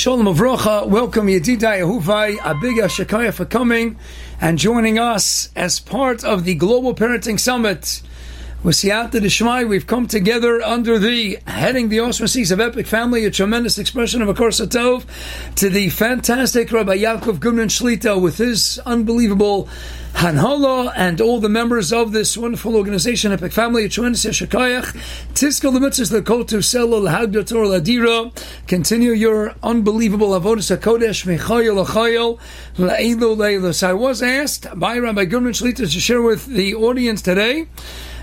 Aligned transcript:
Shalom 0.00 0.24
Avrocha, 0.24 0.88
welcome 0.88 1.26
Yedidai 1.26 1.82
Ahuvai, 1.82 2.38
a 2.42 2.54
big 2.54 2.76
Shakaya 2.76 3.34
for 3.34 3.44
coming 3.44 3.98
and 4.40 4.58
joining 4.58 4.98
us 4.98 5.50
as 5.54 5.78
part 5.78 6.24
of 6.24 6.44
the 6.44 6.54
Global 6.54 6.94
Parenting 6.94 7.38
Summit. 7.38 8.00
With 8.62 8.76
Siyata 8.76 9.22
Dishmai, 9.22 9.64
we've 9.64 9.86
come 9.86 10.06
together 10.06 10.60
under 10.60 10.98
the 10.98 11.38
heading 11.46 11.88
the 11.88 12.00
auspices 12.00 12.50
of 12.50 12.60
Epic 12.60 12.86
Family, 12.86 13.24
a 13.24 13.30
tremendous 13.30 13.78
expression 13.78 14.20
of 14.20 14.28
a 14.28 14.34
Tov, 14.34 15.06
to 15.54 15.70
the 15.70 15.88
fantastic 15.88 16.70
Rabbi 16.70 16.98
Yaakov 16.98 17.38
Gumnan 17.38 17.70
Shlita 17.70 18.20
with 18.20 18.36
his 18.36 18.78
unbelievable 18.84 19.66
Hanhola 20.12 20.92
and 20.94 21.22
all 21.22 21.40
the 21.40 21.48
members 21.48 21.90
of 21.90 22.12
this 22.12 22.36
wonderful 22.36 22.76
organization, 22.76 23.32
Epic 23.32 23.50
Family, 23.50 23.86
a 23.86 23.88
tremendous 23.88 24.26
Yeshakayach, 24.26 24.94
Tiskal 25.32 25.72
the 25.72 25.78
Mitzvahs, 25.78 26.10
the 26.10 26.20
Kotu 26.20 26.58
Sela, 26.58 27.00
Lahagda 27.00 27.48
Torah 27.48 27.80
Ladira, 27.80 28.30
continue 28.66 29.12
your 29.12 29.54
unbelievable 29.62 30.38
Avodah 30.38 30.76
HaKodesh, 30.76 31.24
Mechayel 31.24 31.82
Achayel, 31.86 32.38
La'elu 32.76 33.36
Leilus. 33.38 33.82
I 33.82 33.94
was 33.94 34.20
asked 34.20 34.66
by 34.78 34.98
Rabbi 34.98 35.24
Gumnan 35.24 35.54
Shlita 35.54 35.90
to 35.90 36.00
share 36.00 36.20
with 36.20 36.44
the 36.44 36.74
audience 36.74 37.22
today 37.22 37.66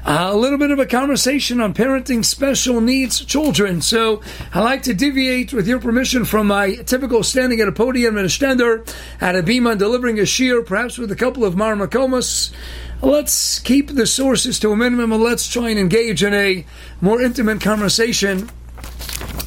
Uh, 0.08 0.30
a 0.32 0.38
little 0.38 0.58
bit 0.58 0.72
of 0.72 0.80
a 0.80 0.86
conversation 0.86 1.60
on 1.60 1.74
parenting 1.74 2.24
special 2.24 2.80
needs 2.80 3.26
children. 3.26 3.82
So 3.82 4.22
I 4.54 4.62
like 4.62 4.84
to 4.84 4.94
deviate, 4.94 5.52
with 5.52 5.68
your 5.68 5.82
permission, 5.82 6.24
from 6.24 6.48
my 6.48 6.76
typical 6.76 7.24
standing 7.24 7.60
at 7.60 7.68
a 7.68 7.74
podium 7.74 8.18
at 8.18 8.24
a 8.24 8.30
stender, 8.30 8.90
at 9.20 9.36
a 9.36 9.44
bima, 9.44 9.78
delivering 9.78 10.18
a 10.18 10.26
shear, 10.26 10.62
perhaps 10.62 10.98
with 10.98 11.12
a 11.12 11.16
couple 11.18 11.44
of 11.44 11.56
marmakomas. 11.56 12.54
Let's 13.02 13.60
keep 13.60 13.90
the 13.90 14.08
sources 14.08 14.62
to 14.62 14.72
a 14.72 14.78
minimum 14.78 15.12
and 15.12 15.22
let's 15.22 15.46
try 15.46 15.72
and 15.72 15.78
engage 15.78 16.24
in 16.24 16.34
a 16.34 16.66
more 17.02 17.22
intimate 17.22 17.60
conversation 17.60 18.48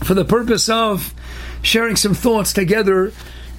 for 0.04 0.12
the 0.12 0.26
purpose 0.26 0.68
of 0.68 1.14
sharing 1.62 1.96
some 1.96 2.12
thoughts 2.12 2.52
together 2.52 3.14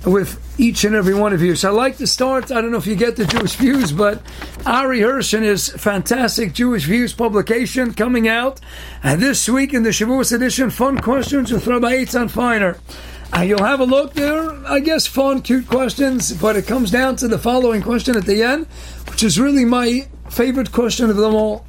with 0.05 0.39
each 0.59 0.83
and 0.83 0.95
every 0.95 1.13
one 1.13 1.33
of 1.33 1.41
you. 1.41 1.55
So 1.55 1.69
I'd 1.69 1.75
like 1.75 1.97
to 1.97 2.07
start, 2.07 2.51
I 2.51 2.61
don't 2.61 2.71
know 2.71 2.77
if 2.77 2.87
you 2.87 2.95
get 2.95 3.15
the 3.15 3.25
Jewish 3.25 3.55
Vues, 3.55 3.91
but 3.91 4.21
Ari 4.65 5.01
Hirsch 5.01 5.33
and 5.33 5.43
his 5.43 5.69
fantastic 5.69 6.53
Jewish 6.53 6.85
Vues 6.85 7.13
publication 7.13 7.93
coming 7.93 8.27
out 8.27 8.59
and 9.03 9.21
this 9.21 9.47
week 9.47 9.73
in 9.73 9.83
the 9.83 9.89
Shavuos 9.89 10.33
edition, 10.33 10.69
Fun 10.69 10.99
Questions 10.99 11.51
with 11.51 11.67
Rabbi 11.67 12.03
Eitan 12.03 12.29
Feiner. 12.29 12.77
Uh, 13.35 13.41
you'll 13.41 13.63
have 13.63 13.79
a 13.79 13.85
look 13.85 14.13
there, 14.13 14.51
I 14.67 14.79
guess 14.79 15.07
fun, 15.07 15.41
cute 15.41 15.67
questions, 15.67 16.33
but 16.33 16.57
it 16.57 16.67
comes 16.67 16.91
down 16.91 17.15
to 17.17 17.27
the 17.27 17.37
following 17.37 17.81
question 17.81 18.17
at 18.17 18.25
the 18.25 18.43
end, 18.43 18.67
which 19.09 19.23
is 19.23 19.39
really 19.39 19.63
my 19.63 20.07
favorite 20.29 20.71
question 20.71 21.09
of 21.09 21.15
them 21.15 21.33
all. 21.33 21.65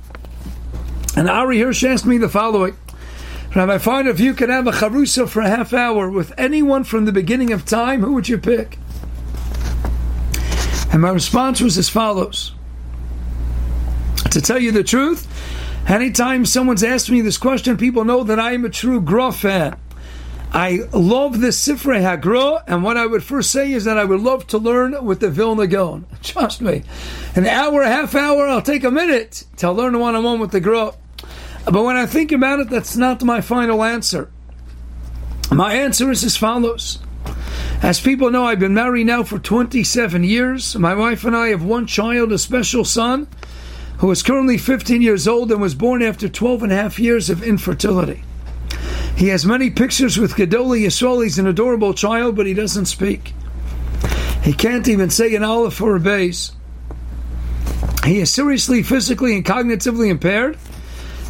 And 1.16 1.28
Ari 1.28 1.60
Hirsch 1.60 1.84
asked 1.84 2.06
me 2.06 2.19
the 2.19 2.28
following. 2.28 2.77
Rabbi 3.55 3.77
Feiner, 3.77 4.08
if 4.08 4.19
you 4.19 4.33
could 4.33 4.48
have 4.48 4.67
a 4.67 4.70
charusa 4.70 5.28
for 5.28 5.42
a 5.42 5.48
half 5.48 5.75
hour 5.75 6.08
with 6.08 6.33
anyone 6.39 6.84
from 6.84 7.05
the 7.05 7.12
beginning 7.12 7.53
of 7.53 7.67
time, 7.67 8.00
who 8.00 8.14
would 8.14 8.27
you 8.27 8.39
pick? 8.39 8.78
And 10.91 11.03
my 11.03 11.11
response 11.11 11.61
was 11.61 11.77
as 11.77 11.91
follows. 11.91 12.55
To 14.31 14.41
tell 14.41 14.59
you 14.59 14.72
the 14.72 14.83
truth, 14.83 15.28
anytime 15.86 16.47
someone's 16.47 16.83
asked 16.83 17.11
me 17.11 17.20
this 17.20 17.36
question, 17.36 17.77
people 17.77 18.05
know 18.05 18.25
that 18.25 18.41
I 18.41 18.53
am 18.53 18.64
a 18.64 18.70
true 18.70 19.03
Gra 19.03 19.31
fan. 19.31 19.78
I 20.55 20.81
love 20.94 21.42
the 21.42 21.48
Sifrei 21.48 22.00
Hagra, 22.00 22.62
and 22.66 22.83
what 22.83 22.97
I 22.97 23.05
would 23.05 23.22
first 23.22 23.50
say 23.50 23.72
is 23.72 23.84
that 23.84 23.98
I 23.98 24.05
would 24.05 24.20
love 24.20 24.47
to 24.47 24.59
learn 24.59 25.05
with 25.05 25.20
the 25.20 25.31
Vilna 25.31 25.66
Gaon. 25.66 26.06
Trust 26.22 26.62
me. 26.62 26.84
An 27.34 27.47
hour, 27.47 27.83
a 27.83 27.89
half 27.89 28.14
hour, 28.14 28.47
I'll 28.47 28.62
take 28.62 28.84
a 28.84 28.91
minute 28.91 29.44
to 29.59 29.70
learn 29.70 29.98
one 29.98 30.14
on 30.14 30.25
one 30.25 30.41
with 30.41 30.53
the 30.53 30.61
Gra. 30.61 30.94
But 31.64 31.84
when 31.84 31.96
I 31.96 32.06
think 32.06 32.32
about 32.32 32.60
it, 32.60 32.70
that's 32.70 32.96
not 32.96 33.22
my 33.22 33.41
final 33.41 33.84
answer. 33.84 34.30
My 35.50 35.74
answer 35.74 36.10
is 36.10 36.24
as 36.24 36.36
follows. 36.36 36.98
As 37.82 38.00
people 38.00 38.30
know, 38.30 38.44
I've 38.44 38.60
been 38.60 38.74
married 38.74 39.06
now 39.06 39.22
for 39.22 39.38
27 39.38 40.25
years. 40.25 40.76
My 40.76 40.94
wife 40.94 41.25
and 41.25 41.37
I 41.37 41.48
have 41.48 41.62
one 41.62 41.87
child, 41.87 42.32
a 42.32 42.38
special 42.38 42.84
son, 42.84 43.28
who 43.98 44.10
is 44.10 44.22
currently 44.22 44.59
15 44.59 45.03
years 45.03 45.28
old 45.28 45.53
and 45.53 45.60
was 45.60 45.75
born 45.75 46.03
after 46.03 46.28
12 46.28 46.64
and 46.64 46.72
a 46.72 46.76
half 46.76 46.98
years 46.98 47.31
of 47.31 47.42
infertility. 47.42 48.25
He 49.16 49.28
has 49.28 49.44
many 49.44 49.70
pictures 49.70 50.19
with 50.19 50.34
Gedoli 50.34 50.84
Yisrael. 50.84 51.22
He's 51.22 51.38
an 51.38 51.47
adorable 51.47 51.94
child, 51.94 52.34
but 52.34 52.47
he 52.47 52.54
doesn't 52.54 52.87
speak. 52.87 53.34
He 54.42 54.53
can't 54.53 54.88
even 54.88 55.10
say 55.10 55.34
an 55.34 55.44
aleph 55.44 55.81
or 55.81 55.94
a 55.94 56.00
base. 56.00 56.53
He 58.04 58.19
is 58.19 58.31
seriously 58.31 58.82
physically 58.82 59.37
and 59.37 59.44
cognitively 59.44 60.08
impaired 60.08 60.58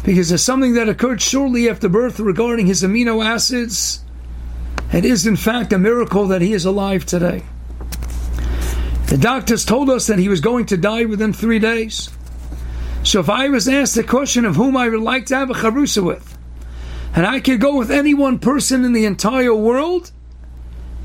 because 0.03 0.29
there's 0.29 0.43
something 0.43 0.73
that 0.73 0.89
occurred 0.89 1.21
shortly 1.21 1.69
after 1.69 1.87
birth 1.87 2.19
regarding 2.19 2.67
his 2.67 2.83
amino 2.83 3.25
acids. 3.25 4.03
It 4.91 5.05
is, 5.05 5.25
in 5.25 5.37
fact, 5.37 5.73
a 5.73 5.79
miracle 5.79 6.27
that 6.27 6.41
he 6.41 6.53
is 6.53 6.65
alive 6.65 7.05
today. 7.05 7.43
The 9.07 9.17
doctors 9.17 9.65
told 9.65 9.89
us 9.89 10.07
that 10.07 10.19
he 10.19 10.27
was 10.27 10.41
going 10.41 10.65
to 10.67 10.77
die 10.77 11.05
within 11.05 11.33
three 11.33 11.59
days. 11.59 12.09
So 13.03 13.19
if 13.19 13.29
I 13.29 13.49
was 13.49 13.67
asked 13.67 13.95
the 13.95 14.03
question 14.03 14.45
of 14.45 14.55
whom 14.55 14.75
I 14.75 14.89
would 14.89 15.01
like 15.01 15.25
to 15.27 15.35
have 15.35 15.49
a 15.49 15.53
charusa 15.53 16.03
with, 16.03 16.37
and 17.15 17.25
I 17.25 17.39
could 17.39 17.61
go 17.61 17.75
with 17.75 17.91
any 17.91 18.13
one 18.13 18.39
person 18.39 18.83
in 18.83 18.93
the 18.93 19.05
entire 19.05 19.53
world, 19.53 20.11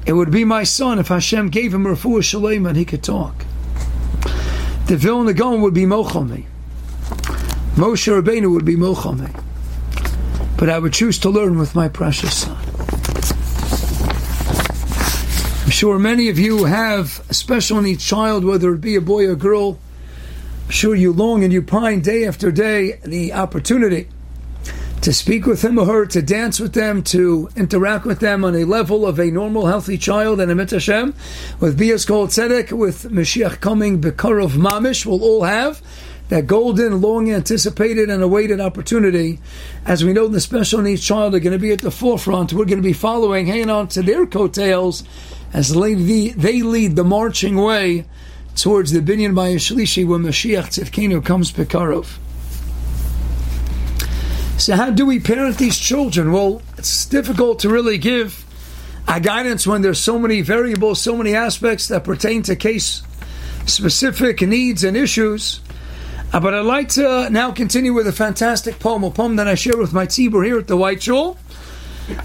it 0.07 0.13
would 0.15 0.31
be 0.31 0.45
my 0.45 0.65
son 0.65 0.99
if 0.99 1.09
Hashem 1.09 1.51
gave 1.51 1.75
him 1.75 1.85
refuah 1.85 2.23
shalem 2.23 2.67
and 2.67 2.77
he 2.77 2.85
could 2.85 3.03
talk. 3.03 3.45
The 4.87 4.97
Vilna 4.97 5.35
Gaon 5.35 5.61
would 5.61 5.75
be 5.75 5.83
mochel 5.83 6.47
Moshe 7.79 8.13
Rabbeinu 8.13 8.53
would 8.53 8.65
be 8.65 8.75
Mochame. 8.75 9.31
But 10.59 10.69
I 10.69 10.81
would 10.81 10.93
choose 10.93 11.17
to 11.21 11.31
learn 11.31 11.61
with 11.61 11.77
my 11.77 11.89
precious 11.89 12.39
son. 12.39 12.57
I'm 15.63 15.71
sure 15.71 15.97
many 15.97 16.29
of 16.29 16.41
you 16.41 16.65
have 16.65 17.25
a 17.31 17.35
special 17.35 17.81
needs 17.81 18.05
child, 18.05 18.45
whether 18.45 18.75
it 18.75 18.81
be 18.81 18.97
a 18.97 19.01
boy 19.01 19.29
or 19.29 19.37
girl. 19.37 19.79
I'm 20.65 20.71
sure 20.73 20.97
you 20.97 21.13
long 21.13 21.45
and 21.45 21.53
you 21.53 21.63
pine 21.63 22.01
day 22.01 22.27
after 22.27 22.51
day 22.51 22.99
the 23.05 23.33
opportunity 23.33 24.09
to 25.03 25.13
speak 25.13 25.47
with 25.47 25.63
him 25.63 25.79
or 25.79 25.87
her, 25.87 26.05
to 26.07 26.21
dance 26.21 26.59
with 26.59 26.73
them, 26.75 27.05
to 27.05 27.49
interact 27.55 28.05
with 28.05 28.19
them 28.19 28.45
on 28.45 28.57
a 28.57 28.65
level 28.65 29.07
of 29.07 29.21
a 29.21 29.31
normal, 29.31 29.67
healthy 29.67 29.97
child 29.97 30.41
and 30.41 30.51
a 30.51 30.67
Hashem, 30.67 31.15
with 31.61 31.79
Bias 31.79 32.05
called 32.05 32.31
Tzedek, 32.31 32.73
with 32.73 33.05
Mashiach 33.05 33.61
coming, 33.61 34.01
Bekarov 34.01 34.55
Mamish, 34.55 35.07
we'll 35.07 35.23
all 35.23 35.45
have 35.45 35.81
that 36.29 36.47
golden, 36.47 37.01
long 37.01 37.31
anticipated, 37.31 38.11
and 38.11 38.23
awaited 38.23 38.61
opportunity. 38.61 39.41
As 39.87 40.05
we 40.05 40.13
know, 40.13 40.29
the 40.29 40.41
special 40.41 40.83
needs 40.83 41.05
child 41.05 41.35
are 41.35 41.41
going 41.41 41.53
to 41.53 41.59
be 41.59 41.73
at 41.73 41.81
the 41.81 41.91
forefront. 41.91 42.53
We're 42.53 42.67
going 42.67 42.83
to 42.83 42.89
be 42.89 42.93
following, 42.93 43.47
hanging 43.47 43.71
on 43.71 43.89
to 43.89 44.03
their 44.03 44.27
coattails 44.27 45.05
as 45.53 45.71
they 45.73 45.95
lead 45.95 46.97
the 46.97 47.05
marching 47.05 47.57
way 47.57 48.05
towards 48.55 48.93
the 48.93 49.01
Binyan 49.01 49.33
Bayashlishi 49.33 50.07
when 50.07 50.23
Mashiach 50.23 50.67
Tzidkenu 50.67 51.25
comes 51.25 51.53
Pekarov. 51.53 52.19
So, 54.59 54.75
how 54.75 54.91
do 54.91 55.07
we 55.07 55.21
parent 55.21 55.57
these 55.57 55.79
children? 55.79 56.33
Well, 56.33 56.61
it's 56.77 57.07
difficult 57.07 57.61
to 57.61 57.69
really 57.69 57.97
give 57.97 58.45
a 59.07 59.21
guidance 59.21 59.67
when 59.67 59.83
there's 59.83 60.01
so 60.01 60.19
many 60.19 60.43
variables, 60.43 61.01
so 61.01 61.17
many 61.17 61.35
aspects 61.35 61.89
that 61.89 62.03
pertain 62.03 62.43
to 62.43 62.57
case 62.57 63.03
specific 63.67 64.43
needs 64.43 64.83
and 64.83 64.97
issues. 64.97 65.61
Uh, 66.31 66.41
but 66.41 66.53
I'd 66.53 66.61
like 66.61 66.91
to 66.91 67.31
now 67.31 67.51
continue 67.53 67.95
with 67.95 68.07
a 68.07 68.13
fantastic 68.13 68.79
poem, 68.79 69.03
a 69.03 69.11
poem 69.11 69.37
that 69.37 69.49
I 69.49 69.55
share 69.55 69.79
with 69.79 69.95
my 69.95 70.07
tzibur 70.07 70.45
here 70.45 70.59
at 70.59 70.67
the 70.67 70.77
White 70.77 71.03
Shul. 71.03 71.39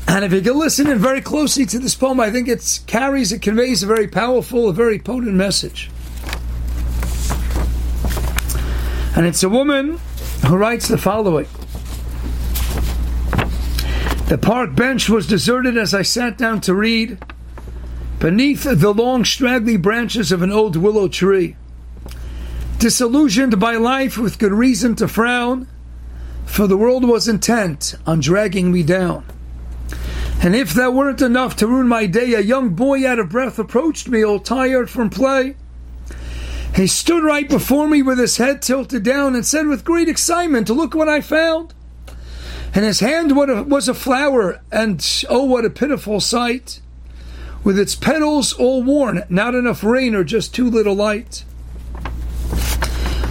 And 0.08 0.26
if 0.26 0.34
you 0.34 0.42
can 0.42 0.60
listen 0.60 0.88
in 0.88 0.98
very 0.98 1.22
closely 1.22 1.66
to 1.68 1.80
this 1.80 1.96
poem, 1.96 2.20
I 2.20 2.30
think 2.30 2.50
it 2.50 2.82
carries, 2.86 3.32
it 3.32 3.42
conveys 3.42 3.82
a 3.82 3.88
very 3.88 4.08
powerful, 4.08 4.68
a 4.68 4.74
very 4.74 5.00
potent 5.00 5.36
message. 5.36 5.90
And 9.16 9.26
it's 9.26 9.44
a 9.44 9.50
woman 9.50 10.00
who 10.48 10.58
writes 10.58 10.90
the 10.90 10.98
following 10.98 11.48
The 14.28 14.38
park 14.38 14.76
bench 14.76 15.08
was 15.08 15.28
deserted 15.28 15.78
as 15.78 15.94
I 15.94 16.02
sat 16.02 16.38
down 16.38 16.60
to 16.62 16.74
read 16.74 17.20
beneath 18.20 18.64
the 18.64 18.94
long, 18.94 19.24
straggly 19.24 19.78
branches 19.78 20.32
of 20.34 20.42
an 20.42 20.52
old 20.52 20.76
willow 20.76 21.08
tree 21.08 21.56
disillusioned 22.84 23.58
by 23.62 23.78
life 23.78 24.18
with 24.18 24.38
good 24.38 24.52
reason 24.52 24.94
to 24.94 25.08
frown, 25.08 25.66
for 26.46 26.68
the 26.68 26.76
world 26.76 27.06
was 27.06 27.30
intent 27.30 27.96
on 28.06 28.20
dragging 28.20 28.74
me 28.74 28.84
down. 28.84 29.24
And 30.42 30.54
if 30.54 30.74
that 30.74 30.94
weren't 30.94 31.22
enough 31.22 31.56
to 31.58 31.68
ruin 31.68 31.88
my 31.88 32.08
day, 32.08 32.34
a 32.34 32.42
young 32.42 32.72
boy 32.72 33.08
out 33.08 33.20
of 33.20 33.30
breath 33.30 33.58
approached 33.58 34.10
me, 34.10 34.22
all 34.22 34.38
tired 34.38 34.90
from 34.90 35.10
play. 35.10 35.56
He 36.76 36.88
stood 36.88 37.24
right 37.24 37.48
before 37.48 37.88
me 37.88 38.02
with 38.02 38.20
his 38.20 38.36
head 38.36 38.62
tilted 38.62 39.04
down 39.04 39.34
and 39.34 39.46
said 39.46 39.68
with 39.68 39.86
great 39.86 40.10
excitement, 40.10 40.70
Look 40.70 40.94
what 40.94 41.08
I 41.08 41.22
found. 41.22 41.74
And 42.76 42.84
his 42.84 43.00
hand 43.00 43.34
was 43.34 43.88
a 43.88 43.94
flower, 43.94 44.60
and 44.74 45.24
oh, 45.30 45.46
what 45.46 45.64
a 45.64 45.70
pitiful 45.70 46.20
sight! 46.20 46.82
With 47.64 47.80
its 47.80 47.96
petals 47.96 48.52
all 48.52 48.84
worn, 48.84 49.24
not 49.30 49.56
enough 49.56 49.86
rain 49.86 50.14
or 50.16 50.26
just 50.26 50.54
too 50.54 50.70
little 50.70 50.96
light 50.96 51.46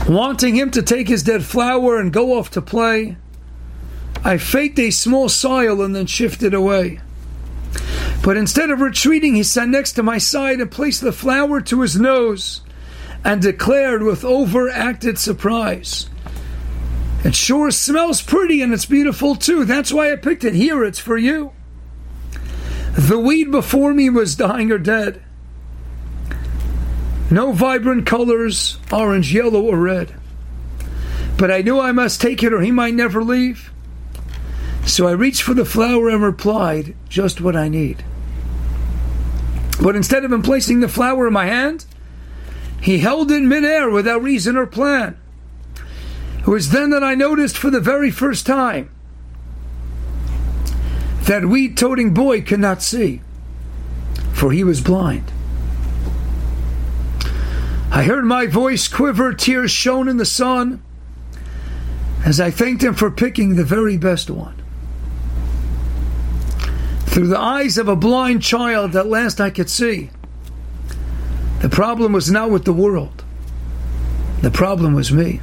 wanting 0.08 0.54
him 0.54 0.70
to 0.72 0.82
take 0.82 1.08
his 1.08 1.22
dead 1.22 1.44
flower 1.44 1.98
and 1.98 2.12
go 2.12 2.38
off 2.38 2.50
to 2.50 2.62
play. 2.62 3.16
I 4.24 4.38
faked 4.38 4.78
a 4.78 4.90
small 4.90 5.28
sigh 5.28 5.66
and 5.66 5.94
then 5.94 6.06
shifted 6.06 6.54
away. 6.54 7.00
But 8.22 8.36
instead 8.36 8.70
of 8.70 8.80
retreating, 8.80 9.34
he 9.34 9.42
sat 9.42 9.68
next 9.68 9.92
to 9.92 10.02
my 10.02 10.18
side 10.18 10.60
and 10.60 10.70
placed 10.70 11.00
the 11.00 11.12
flower 11.12 11.60
to 11.62 11.80
his 11.80 11.98
nose 11.98 12.60
and 13.24 13.40
declared 13.42 14.02
with 14.02 14.24
overacted 14.24 15.18
surprise, 15.18 16.08
It 17.24 17.34
sure 17.34 17.70
smells 17.70 18.20
pretty 18.20 18.62
and 18.62 18.72
it's 18.72 18.86
beautiful 18.86 19.36
too. 19.36 19.64
That's 19.64 19.92
why 19.92 20.12
I 20.12 20.16
picked 20.16 20.44
it. 20.44 20.54
Here, 20.54 20.84
it's 20.84 20.98
for 20.98 21.16
you. 21.16 21.52
The 22.94 23.18
weed 23.18 23.50
before 23.50 23.94
me 23.94 24.10
was 24.10 24.36
dying 24.36 24.70
or 24.70 24.78
dead. 24.78 25.22
No 27.32 27.52
vibrant 27.52 28.04
colors, 28.04 28.76
orange, 28.92 29.32
yellow, 29.32 29.62
or 29.62 29.78
red. 29.78 30.14
But 31.38 31.50
I 31.50 31.62
knew 31.62 31.80
I 31.80 31.90
must 31.90 32.20
take 32.20 32.42
it 32.42 32.52
or 32.52 32.60
he 32.60 32.70
might 32.70 32.92
never 32.92 33.24
leave. 33.24 33.72
So 34.84 35.08
I 35.08 35.12
reached 35.12 35.40
for 35.40 35.54
the 35.54 35.64
flower 35.64 36.10
and 36.10 36.22
replied, 36.22 36.94
Just 37.08 37.40
what 37.40 37.56
I 37.56 37.68
need. 37.68 38.04
But 39.82 39.96
instead 39.96 40.26
of 40.26 40.32
him 40.32 40.42
placing 40.42 40.80
the 40.80 40.88
flower 40.88 41.26
in 41.26 41.32
my 41.32 41.46
hand, 41.46 41.86
he 42.82 42.98
held 42.98 43.32
it 43.32 43.40
midair 43.40 43.88
without 43.88 44.22
reason 44.22 44.58
or 44.58 44.66
plan. 44.66 45.18
It 46.40 46.48
was 46.48 46.68
then 46.68 46.90
that 46.90 47.02
I 47.02 47.14
noticed 47.14 47.56
for 47.56 47.70
the 47.70 47.80
very 47.80 48.10
first 48.10 48.44
time 48.44 48.90
that 51.22 51.46
weed 51.46 51.78
toting 51.78 52.12
boy 52.12 52.42
could 52.42 52.60
not 52.60 52.82
see, 52.82 53.22
for 54.34 54.52
he 54.52 54.62
was 54.62 54.82
blind. 54.82 55.32
I 57.92 58.04
heard 58.04 58.24
my 58.24 58.46
voice 58.46 58.88
quiver, 58.88 59.34
tears 59.34 59.70
shone 59.70 60.08
in 60.08 60.16
the 60.16 60.24
sun, 60.24 60.82
as 62.24 62.40
I 62.40 62.50
thanked 62.50 62.82
him 62.82 62.94
for 62.94 63.10
picking 63.10 63.54
the 63.54 63.64
very 63.64 63.98
best 63.98 64.30
one. 64.30 64.54
Through 67.04 67.26
the 67.26 67.38
eyes 67.38 67.76
of 67.76 67.88
a 67.88 67.94
blind 67.94 68.42
child, 68.42 68.96
at 68.96 69.08
last 69.08 69.42
I 69.42 69.50
could 69.50 69.68
see. 69.68 70.08
The 71.60 71.68
problem 71.68 72.14
was 72.14 72.30
not 72.30 72.50
with 72.50 72.64
the 72.64 72.72
world, 72.72 73.22
the 74.40 74.50
problem 74.50 74.94
was 74.94 75.12
me. 75.12 75.42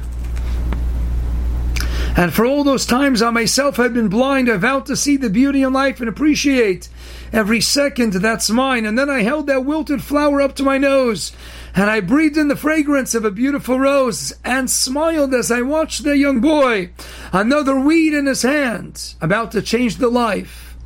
And 2.16 2.34
for 2.34 2.44
all 2.44 2.64
those 2.64 2.84
times 2.84 3.22
I 3.22 3.30
myself 3.30 3.76
had 3.76 3.94
been 3.94 4.08
blind, 4.08 4.50
I 4.50 4.56
vowed 4.56 4.86
to 4.86 4.96
see 4.96 5.16
the 5.16 5.30
beauty 5.30 5.62
in 5.62 5.72
life 5.72 6.00
and 6.00 6.08
appreciate 6.08 6.88
every 7.32 7.60
second 7.60 8.14
that's 8.14 8.50
mine. 8.50 8.84
And 8.84 8.98
then 8.98 9.08
I 9.08 9.22
held 9.22 9.46
that 9.46 9.64
wilted 9.64 10.02
flower 10.02 10.40
up 10.42 10.56
to 10.56 10.64
my 10.64 10.76
nose, 10.76 11.32
and 11.74 11.90
I 11.90 12.00
breathed 12.00 12.36
in 12.36 12.48
the 12.48 12.56
fragrance 12.56 13.14
of 13.14 13.24
a 13.24 13.30
beautiful 13.30 13.78
rose, 13.78 14.32
and 14.44 14.70
smiled 14.70 15.34
as 15.34 15.50
I 15.50 15.62
watched 15.62 16.04
the 16.04 16.16
young 16.16 16.40
boy, 16.40 16.90
another 17.32 17.78
weed 17.78 18.14
in 18.14 18.26
his 18.26 18.42
hand, 18.42 19.14
about 19.20 19.52
to 19.52 19.62
change 19.62 19.96
the 19.96 20.08
life 20.08 20.76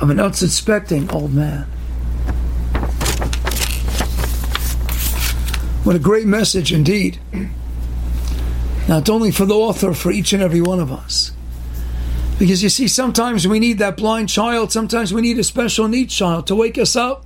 of 0.00 0.10
an 0.10 0.20
unsuspecting 0.20 1.10
old 1.10 1.34
man. 1.34 1.66
What 5.84 5.96
a 5.96 6.00
great 6.00 6.26
message 6.26 6.72
indeed. 6.72 7.20
Not 8.88 9.10
only 9.10 9.30
for 9.30 9.44
the 9.44 9.54
author, 9.54 9.92
for 9.92 10.10
each 10.10 10.32
and 10.32 10.42
every 10.42 10.60
one 10.60 10.80
of 10.80 10.90
us. 10.90 11.32
Because 12.38 12.62
you 12.62 12.68
see, 12.68 12.88
sometimes 12.88 13.46
we 13.46 13.58
need 13.60 13.78
that 13.78 13.96
blind 13.96 14.28
child, 14.28 14.72
sometimes 14.72 15.12
we 15.12 15.22
need 15.22 15.38
a 15.38 15.44
special 15.44 15.86
needs 15.86 16.14
child 16.14 16.46
to 16.48 16.56
wake 16.56 16.78
us 16.78 16.96
up 16.96 17.23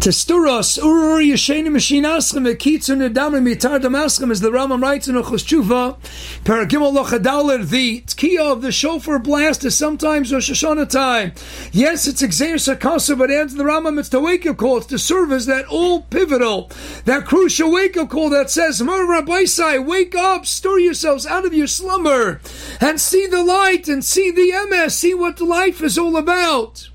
to 0.00 0.12
stir 0.12 0.46
us, 0.46 0.78
Urur 0.78 1.22
Yeshenim 1.22 1.72
Meshinaschem, 1.72 2.46
Ekitzun 2.54 3.06
Edamim 3.10 3.52
Yitar 3.52 3.80
Damaschem, 3.80 4.30
as 4.30 4.40
the 4.40 4.50
Rambam 4.50 4.80
writes 4.80 5.08
in 5.08 5.16
Ochos 5.16 5.44
Tshuva, 5.44 5.96
Paragimel 6.44 6.94
Lochadaler, 6.94 7.68
the 7.68 8.02
Tkiya 8.02 8.52
of 8.52 8.62
the 8.62 8.70
shofar 8.70 9.18
blast 9.18 9.64
is 9.64 9.76
sometimes 9.76 10.32
Rosh 10.32 10.50
Hashanah 10.50 10.88
time. 10.88 11.32
Yes, 11.72 12.06
it's 12.06 12.22
Exer 12.22 12.54
Sakasa, 12.54 13.18
but 13.18 13.30
adds 13.30 13.56
the 13.56 13.64
Rambam, 13.64 13.98
it's 13.98 14.08
the 14.08 14.20
wake 14.20 14.46
up 14.46 14.56
call, 14.56 14.78
it's 14.78 14.86
to 14.86 14.98
serve 14.98 15.32
as 15.32 15.46
that 15.46 15.66
all 15.66 16.02
pivotal, 16.02 16.70
that 17.04 17.26
crucial 17.26 17.72
wake 17.72 17.96
up 17.96 18.08
call 18.08 18.30
that 18.30 18.50
says, 18.50 18.80
Rabbi 18.80 19.44
Sai, 19.44 19.78
wake 19.78 20.14
up, 20.14 20.46
stir 20.46 20.78
yourselves 20.78 21.26
out 21.26 21.44
of 21.44 21.52
your 21.52 21.66
slumber, 21.66 22.40
and 22.80 23.00
see 23.00 23.26
the 23.26 23.42
light, 23.42 23.88
and 23.88 24.04
see 24.04 24.30
the 24.30 24.52
MS, 24.70 24.96
see 24.96 25.12
what 25.12 25.40
life 25.40 25.82
is 25.82 25.98
all 25.98 26.16
about. 26.16 26.88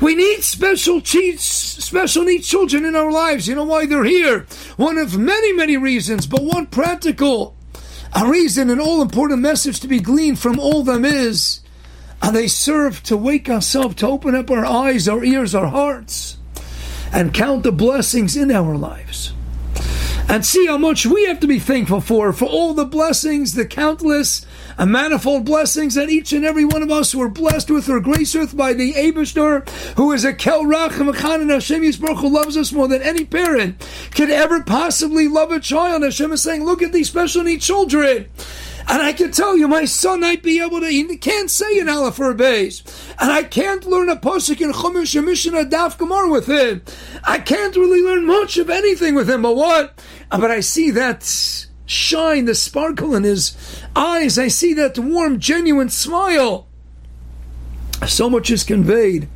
We 0.00 0.14
need 0.14 0.42
special 0.42 1.00
needs, 1.14 1.42
special 1.42 2.24
needs 2.24 2.48
children 2.48 2.84
in 2.84 2.94
our 2.94 3.10
lives. 3.10 3.48
You 3.48 3.54
know 3.54 3.64
why 3.64 3.86
they're 3.86 4.04
here? 4.04 4.46
One 4.76 4.98
of 4.98 5.16
many, 5.16 5.52
many 5.52 5.76
reasons, 5.76 6.26
but 6.26 6.42
one 6.42 6.66
practical 6.66 7.56
a 8.14 8.26
reason, 8.26 8.70
an 8.70 8.80
all 8.80 9.02
important 9.02 9.40
message 9.40 9.80
to 9.80 9.88
be 9.88 10.00
gleaned 10.00 10.38
from 10.38 10.58
all 10.58 10.82
them 10.82 11.04
is, 11.04 11.60
and 12.22 12.34
they 12.34 12.48
serve 12.48 13.02
to 13.04 13.16
wake 13.16 13.48
us 13.48 13.74
up, 13.74 13.94
to 13.96 14.06
open 14.06 14.34
up 14.34 14.50
our 14.50 14.64
eyes, 14.64 15.06
our 15.06 15.22
ears, 15.22 15.54
our 15.54 15.66
hearts, 15.66 16.38
and 17.12 17.34
count 17.34 17.62
the 17.62 17.72
blessings 17.72 18.36
in 18.36 18.50
our 18.50 18.74
lives 18.76 19.34
and 20.28 20.44
see 20.44 20.66
how 20.66 20.78
much 20.78 21.06
we 21.06 21.24
have 21.26 21.40
to 21.40 21.46
be 21.46 21.58
thankful 21.58 22.00
for, 22.00 22.32
for 22.32 22.46
all 22.46 22.74
the 22.74 22.84
blessings, 22.84 23.54
the 23.54 23.66
countless 23.66 24.44
and 24.78 24.92
manifold 24.92 25.44
blessings 25.44 25.94
that 25.94 26.10
each 26.10 26.32
and 26.32 26.44
every 26.44 26.64
one 26.64 26.82
of 26.82 26.90
us 26.90 27.14
were 27.14 27.28
blessed 27.28 27.70
with 27.70 27.88
or 27.88 28.00
graced 28.00 28.34
with 28.34 28.56
by 28.56 28.72
the 28.72 28.92
Abishter, 28.92 29.68
who 29.96 30.12
is 30.12 30.24
a 30.24 30.34
Kel 30.34 30.64
Rachem 30.64 31.08
and 31.40 31.50
Hashem 31.50 31.82
Yisbaruch, 31.82 32.20
who 32.20 32.28
loves 32.28 32.56
us 32.56 32.72
more 32.72 32.88
than 32.88 33.02
any 33.02 33.24
parent 33.24 33.86
could 34.14 34.30
ever 34.30 34.62
possibly 34.62 35.28
love 35.28 35.50
a 35.50 35.60
child. 35.60 36.02
Hashem 36.02 36.32
is 36.32 36.42
saying, 36.42 36.64
look 36.64 36.82
at 36.82 36.92
these 36.92 37.08
special 37.08 37.42
needs 37.42 37.66
children. 37.66 38.26
And 38.88 39.02
I 39.02 39.12
can 39.12 39.32
tell 39.32 39.56
you, 39.56 39.66
my 39.66 39.84
son 39.84 40.20
might 40.20 40.44
be 40.44 40.60
able 40.60 40.80
to, 40.80 40.86
he 40.86 41.16
can't 41.16 41.50
say 41.50 41.80
an 41.80 41.88
Aleph 41.88 42.20
or 42.20 42.30
a 42.30 42.34
base. 42.34 42.82
And 43.18 43.32
I 43.32 43.42
can't 43.42 43.84
learn 43.84 44.08
a 44.08 44.16
Pasuk 44.16 44.60
in 44.60 44.72
Chumash, 44.72 45.18
a 45.18 45.22
Mishnah, 45.22 45.64
Daf 45.64 45.98
Gemara 45.98 46.30
with 46.30 46.46
him. 46.46 46.82
I 47.24 47.38
can't 47.38 47.74
really 47.74 48.00
learn 48.00 48.26
much 48.26 48.58
of 48.58 48.70
anything 48.70 49.16
with 49.16 49.28
him, 49.28 49.42
but 49.42 49.56
what? 49.56 49.98
Uh, 50.30 50.38
but 50.38 50.52
I 50.52 50.60
see 50.60 50.92
that 50.92 51.65
shine, 51.86 52.44
the 52.44 52.54
sparkle 52.54 53.14
in 53.14 53.22
his 53.22 53.56
eyes. 53.94 54.38
I 54.38 54.48
see 54.48 54.74
that 54.74 54.98
warm, 54.98 55.40
genuine 55.40 55.88
smile. 55.88 56.66
So 58.06 58.28
much 58.28 58.50
is 58.50 58.64
conveyed. 58.64 59.28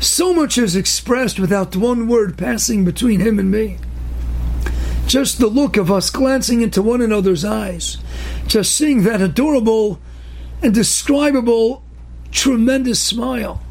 So 0.00 0.34
much 0.34 0.58
is 0.58 0.74
expressed 0.74 1.38
without 1.38 1.76
one 1.76 2.08
word 2.08 2.36
passing 2.36 2.84
between 2.84 3.20
him 3.20 3.38
and 3.38 3.50
me. 3.50 3.78
Just 5.06 5.38
the 5.38 5.46
look 5.46 5.76
of 5.76 5.92
us 5.92 6.10
glancing 6.10 6.62
into 6.62 6.82
one 6.82 7.00
another's 7.00 7.44
eyes, 7.44 7.98
just 8.46 8.74
seeing 8.74 9.02
that 9.02 9.20
adorable, 9.20 10.00
indescribable, 10.62 11.84
tremendous 12.30 13.00
smile. 13.00 13.62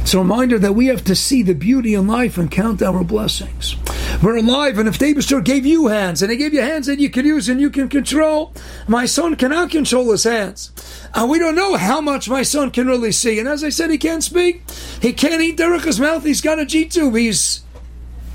It's 0.00 0.14
a 0.14 0.18
reminder 0.18 0.58
that 0.58 0.74
we 0.74 0.86
have 0.86 1.04
to 1.04 1.14
see 1.14 1.42
the 1.42 1.54
beauty 1.54 1.92
in 1.92 2.06
life 2.06 2.38
and 2.38 2.50
count 2.50 2.82
our 2.82 3.04
blessings. 3.04 3.76
We're 4.22 4.36
alive, 4.36 4.78
and 4.78 4.88
if 4.88 4.98
David 4.98 5.24
gave 5.44 5.64
you 5.64 5.86
hands, 5.86 6.22
and 6.22 6.30
he 6.30 6.36
gave 6.36 6.52
you 6.52 6.60
hands 6.60 6.86
that 6.86 6.98
you 6.98 7.08
can 7.08 7.24
use 7.24 7.48
and 7.48 7.60
you 7.60 7.70
can 7.70 7.88
control, 7.88 8.52
my 8.86 9.06
son 9.06 9.36
cannot 9.36 9.70
control 9.70 10.10
his 10.10 10.24
hands. 10.24 10.72
And 11.14 11.30
we 11.30 11.38
don't 11.38 11.54
know 11.54 11.76
how 11.76 12.00
much 12.00 12.28
my 12.28 12.42
son 12.42 12.70
can 12.70 12.86
really 12.86 13.12
see. 13.12 13.38
And 13.38 13.48
as 13.48 13.62
I 13.62 13.68
said, 13.68 13.90
he 13.90 13.98
can't 13.98 14.24
speak. 14.24 14.62
He 15.00 15.12
can't 15.12 15.40
eat 15.40 15.56
Derek's 15.56 15.98
mouth. 15.98 16.24
He's 16.24 16.40
got 16.40 16.58
a 16.58 16.66
G 16.66 16.84
tube. 16.84 17.14
He's 17.14 17.62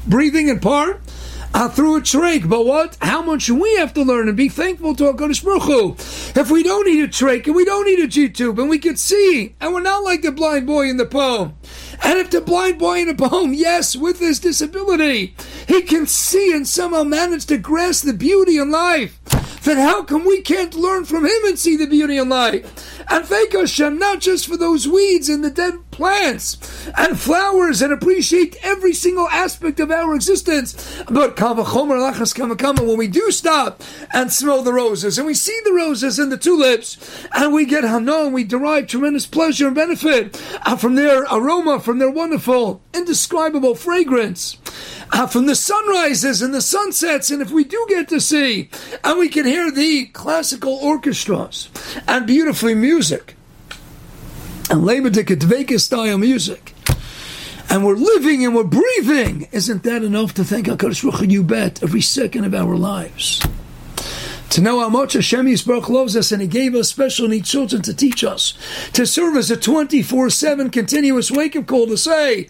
breathing 0.08 0.48
in 0.50 0.60
part 0.60 1.02
uh, 1.54 1.70
through 1.70 1.98
a 1.98 2.02
trach. 2.02 2.48
But 2.48 2.66
what? 2.66 2.98
How 3.02 3.22
much 3.22 3.50
we 3.50 3.76
have 3.76 3.94
to 3.94 4.04
learn 4.04 4.28
and 4.28 4.38
be 4.38 4.50
thankful 4.50 4.96
to 4.96 5.04
HaKadosh 5.06 5.44
Baruch 5.44 5.64
Hu. 5.64 5.92
If 6.40 6.50
we 6.50 6.64
don't 6.64 6.86
need 6.86 7.04
a 7.04 7.08
trach 7.08 7.46
and 7.46 7.56
we 7.56 7.66
don't 7.66 7.86
need 7.86 8.00
a 8.00 8.08
G-tube 8.08 8.60
and 8.60 8.70
we 8.70 8.80
can 8.80 8.96
see 8.98 9.56
and 9.62 9.74
we're 9.74 9.82
not 9.82 10.04
like 10.04 10.22
the 10.22 10.32
blind 10.32 10.66
boy 10.66 10.90
in 10.90 10.98
the 10.98 11.06
poem. 11.06 11.56
And 12.04 12.20
if 12.20 12.32
the 12.32 12.42
blind 12.42 12.80
boy 12.80 13.00
in 13.00 13.10
a 13.10 13.16
poem, 13.16 13.54
yes, 13.54 13.96
with 13.96 14.20
his 14.20 14.40
disability, 14.40 15.36
he 15.68 15.82
can 15.82 16.06
see 16.06 16.54
and 16.54 16.68
somehow 16.68 17.04
manage 17.04 17.46
to 17.46 17.58
grasp 17.58 18.06
the 18.06 18.14
beauty 18.14 18.58
in 18.58 18.72
life, 18.72 19.20
then 19.64 19.78
how 19.78 20.04
come 20.04 20.26
we 20.26 20.42
can't 20.42 20.76
learn 20.76 21.06
from 21.06 21.26
him 21.26 21.46
and 21.46 21.58
see 21.58 21.76
the 21.76 21.88
beauty 21.88 22.18
in 22.18 22.30
life? 22.30 22.66
And 23.10 23.26
thank 23.26 23.54
Hashem 23.54 23.98
not 23.98 24.20
just 24.20 24.48
for 24.48 24.58
those 24.58 24.88
weeds 24.88 25.30
and 25.30 25.44
the 25.44 25.50
dead 25.50 25.76
plants 25.92 26.58
and 26.98 27.20
flowers 27.20 27.82
and 27.82 27.94
appreciate 27.94 28.58
every 28.64 28.94
single 28.94 29.28
aspect 29.30 29.80
of 29.80 29.92
our 29.92 30.16
existence, 30.16 31.04
but 31.10 31.40
when 31.40 32.98
we 32.98 33.08
do 33.08 33.32
stop 33.32 33.84
and 34.12 34.32
smell 34.32 34.64
the 34.64 34.74
roses 34.74 35.18
and 35.18 35.28
we 35.28 35.34
see 35.34 35.60
the 35.64 35.74
roses 35.74 36.18
and 36.20 36.32
the 36.32 36.38
tulips 36.38 36.98
and 37.34 37.54
we 37.54 37.66
get 37.66 37.84
hana 37.84 38.26
and 38.26 38.34
we 38.34 38.44
derive 38.44 38.88
tremendous 38.88 39.28
pleasure 39.28 39.68
and 39.68 39.76
benefit 39.76 40.36
from 40.78 40.96
their 40.96 41.24
aroma, 41.32 41.80
from 41.80 42.00
their 42.00 42.12
wonderful, 42.12 42.82
indescribable 42.94 43.76
fragrance, 43.76 44.58
uh, 45.12 45.28
from 45.28 45.46
the 45.46 45.56
sunrises 45.56 46.42
and 46.42 46.54
the 46.54 46.62
sunsets, 46.62 47.30
and 47.30 47.42
if 47.42 47.52
we 47.52 47.64
do 47.64 47.86
get 47.90 48.08
to 48.10 48.20
see 48.20 48.70
and 49.04 49.20
we 49.20 49.30
can 49.30 49.46
hear 49.46 49.72
the 49.72 50.06
classical 50.08 50.74
orchestras 50.74 51.70
and 52.08 52.28
beautifully 52.28 52.74
music 52.74 53.36
and 54.70 54.84
Lebedik 54.84 55.80
style 55.80 56.18
music 56.18 56.74
and 57.70 57.86
we're 57.86 57.96
living 57.96 58.46
and 58.46 58.56
we're 58.56 58.64
breathing, 58.64 59.48
isn't 59.52 59.84
that 59.84 60.04
enough 60.04 60.34
to 60.36 60.44
thank 60.44 60.68
HaKadosh 60.68 61.04
Baruch 61.10 61.30
you 61.30 61.44
bet 61.44 61.82
every 61.82 62.02
second 62.02 62.46
of 62.46 62.54
our 62.54 62.76
lives? 62.76 63.42
To 64.54 64.62
know 64.62 64.80
how 64.80 64.90
much 64.90 65.14
Hashem 65.14 65.48
Yisbarach 65.48 65.90
loves 65.90 66.16
us 66.16 66.32
and 66.32 66.40
He 66.40 66.48
gave 66.48 66.76
us 66.76 66.88
special 66.88 67.28
needs 67.28 67.50
children 67.50 67.82
to 67.82 67.94
teach 67.94 68.24
us, 68.24 68.54
to 68.94 69.08
serve 69.08 69.36
as 69.36 69.50
a 69.50 69.58
24-7 69.58 70.72
continuous 70.72 71.32
wake-up 71.32 71.66
call 71.66 71.88
to 71.88 71.98
say, 71.98 72.48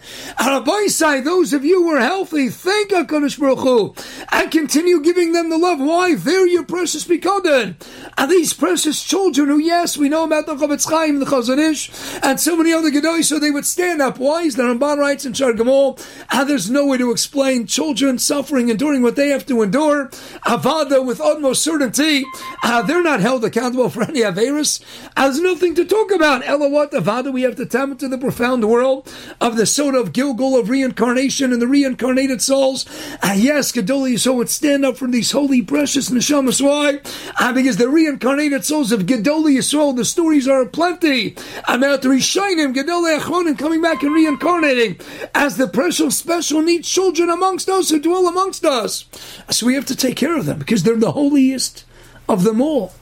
side, 0.88 1.24
those 1.24 1.54
of 1.54 1.64
you 1.64 1.82
who 1.82 1.90
are 1.90 2.00
healthy, 2.00 2.50
thank 2.50 2.90
HaKadosh 2.90 3.38
Baruch 3.38 3.60
Hu, 3.60 3.94
and 4.30 4.50
continue 4.50 5.00
giving 5.00 5.32
them 5.32 5.48
the 5.48 5.56
love. 5.56 5.80
Why? 5.80 6.14
They're 6.14 6.46
your 6.46 6.64
precious 6.64 7.06
Bikoden. 7.06 7.76
And 8.18 8.30
these 8.30 8.52
precious 8.52 9.02
children 9.02 9.48
who, 9.48 9.58
yes, 9.58 9.96
we 9.96 10.10
know 10.10 10.24
about 10.24 10.44
the 10.44 10.56
Chofetz 10.56 10.86
Chaim, 10.90 11.20
the 11.20 11.26
Chazon 11.26 11.58
Ish, 11.58 11.90
and 12.22 12.38
so 12.38 12.54
many 12.54 12.72
other 12.72 12.90
Gedoy, 12.90 13.24
so 13.24 13.38
they 13.38 13.50
would 13.50 13.64
stand 13.64 14.02
up. 14.02 14.18
Why? 14.18 14.42
Is 14.42 14.56
the 14.56 14.64
Ramban 14.64 14.98
writes 14.98 15.24
in 15.24 15.32
Shar 15.32 15.54
and 15.54 16.48
there's 16.48 16.70
no 16.70 16.86
way 16.86 16.98
to 16.98 17.10
explain 17.10 17.66
children 17.66 18.18
suffering, 18.18 18.68
enduring 18.68 19.00
what 19.00 19.16
they 19.16 19.28
have 19.28 19.46
to 19.46 19.62
endure. 19.62 20.08
Avada 20.44 21.04
with 21.04 21.20
utmost 21.20 21.62
certainty, 21.62 21.93
uh, 22.00 22.82
they're 22.82 23.02
not 23.02 23.20
held 23.20 23.44
accountable 23.44 23.88
for 23.88 24.02
any 24.02 24.20
Averis. 24.20 24.80
There's 25.16 25.40
nothing 25.40 25.74
to 25.76 25.84
talk 25.84 26.10
about. 26.10 26.46
Ella 26.46 26.68
what 26.68 26.92
Avada, 26.92 27.32
we 27.32 27.42
have 27.42 27.56
to 27.56 27.66
tap 27.66 27.90
into 27.90 28.08
the 28.08 28.18
profound 28.18 28.68
world 28.68 29.12
of 29.40 29.56
the 29.56 29.66
soda 29.66 29.98
of 29.98 30.12
Gilgul 30.12 30.58
of 30.58 30.68
reincarnation 30.68 31.52
and 31.52 31.60
the 31.60 31.66
reincarnated 31.66 32.42
souls. 32.42 32.86
Uh, 33.22 33.34
yes, 33.36 33.72
Gedoli 33.72 34.18
so 34.18 34.34
would 34.34 34.50
stand 34.50 34.84
up 34.84 34.96
for 34.96 35.08
these 35.08 35.30
holy, 35.30 35.62
precious 35.62 36.10
neshamas. 36.10 36.60
Why? 36.60 37.00
Uh, 37.38 37.52
because 37.52 37.76
the 37.76 37.88
reincarnated 37.88 38.64
souls 38.64 38.92
of 38.92 39.06
Gedoli 39.06 39.56
Yisrael, 39.56 39.96
the 39.96 40.04
stories 40.04 40.48
are 40.48 40.66
plenty 40.66 41.36
I'm 41.66 41.82
about 41.82 42.02
the 42.02 42.08
Rishonim, 42.08 42.74
Gedoli 42.74 43.18
Achronim 43.18 43.58
coming 43.58 43.82
back 43.82 44.02
and 44.02 44.14
reincarnating 44.14 44.98
as 45.34 45.56
the 45.56 45.68
precious, 45.68 46.16
special 46.16 46.62
needs 46.62 46.88
children 46.88 47.30
amongst 47.30 47.68
us 47.68 47.90
who 47.90 48.00
dwell 48.00 48.26
amongst 48.28 48.64
us. 48.64 49.04
So 49.50 49.66
we 49.66 49.74
have 49.74 49.86
to 49.86 49.96
take 49.96 50.16
care 50.16 50.36
of 50.36 50.46
them 50.46 50.58
because 50.58 50.82
they're 50.82 50.96
the 50.96 51.12
holiest 51.12 51.83
of 52.28 52.44
them 52.44 52.60
all. 52.60 52.92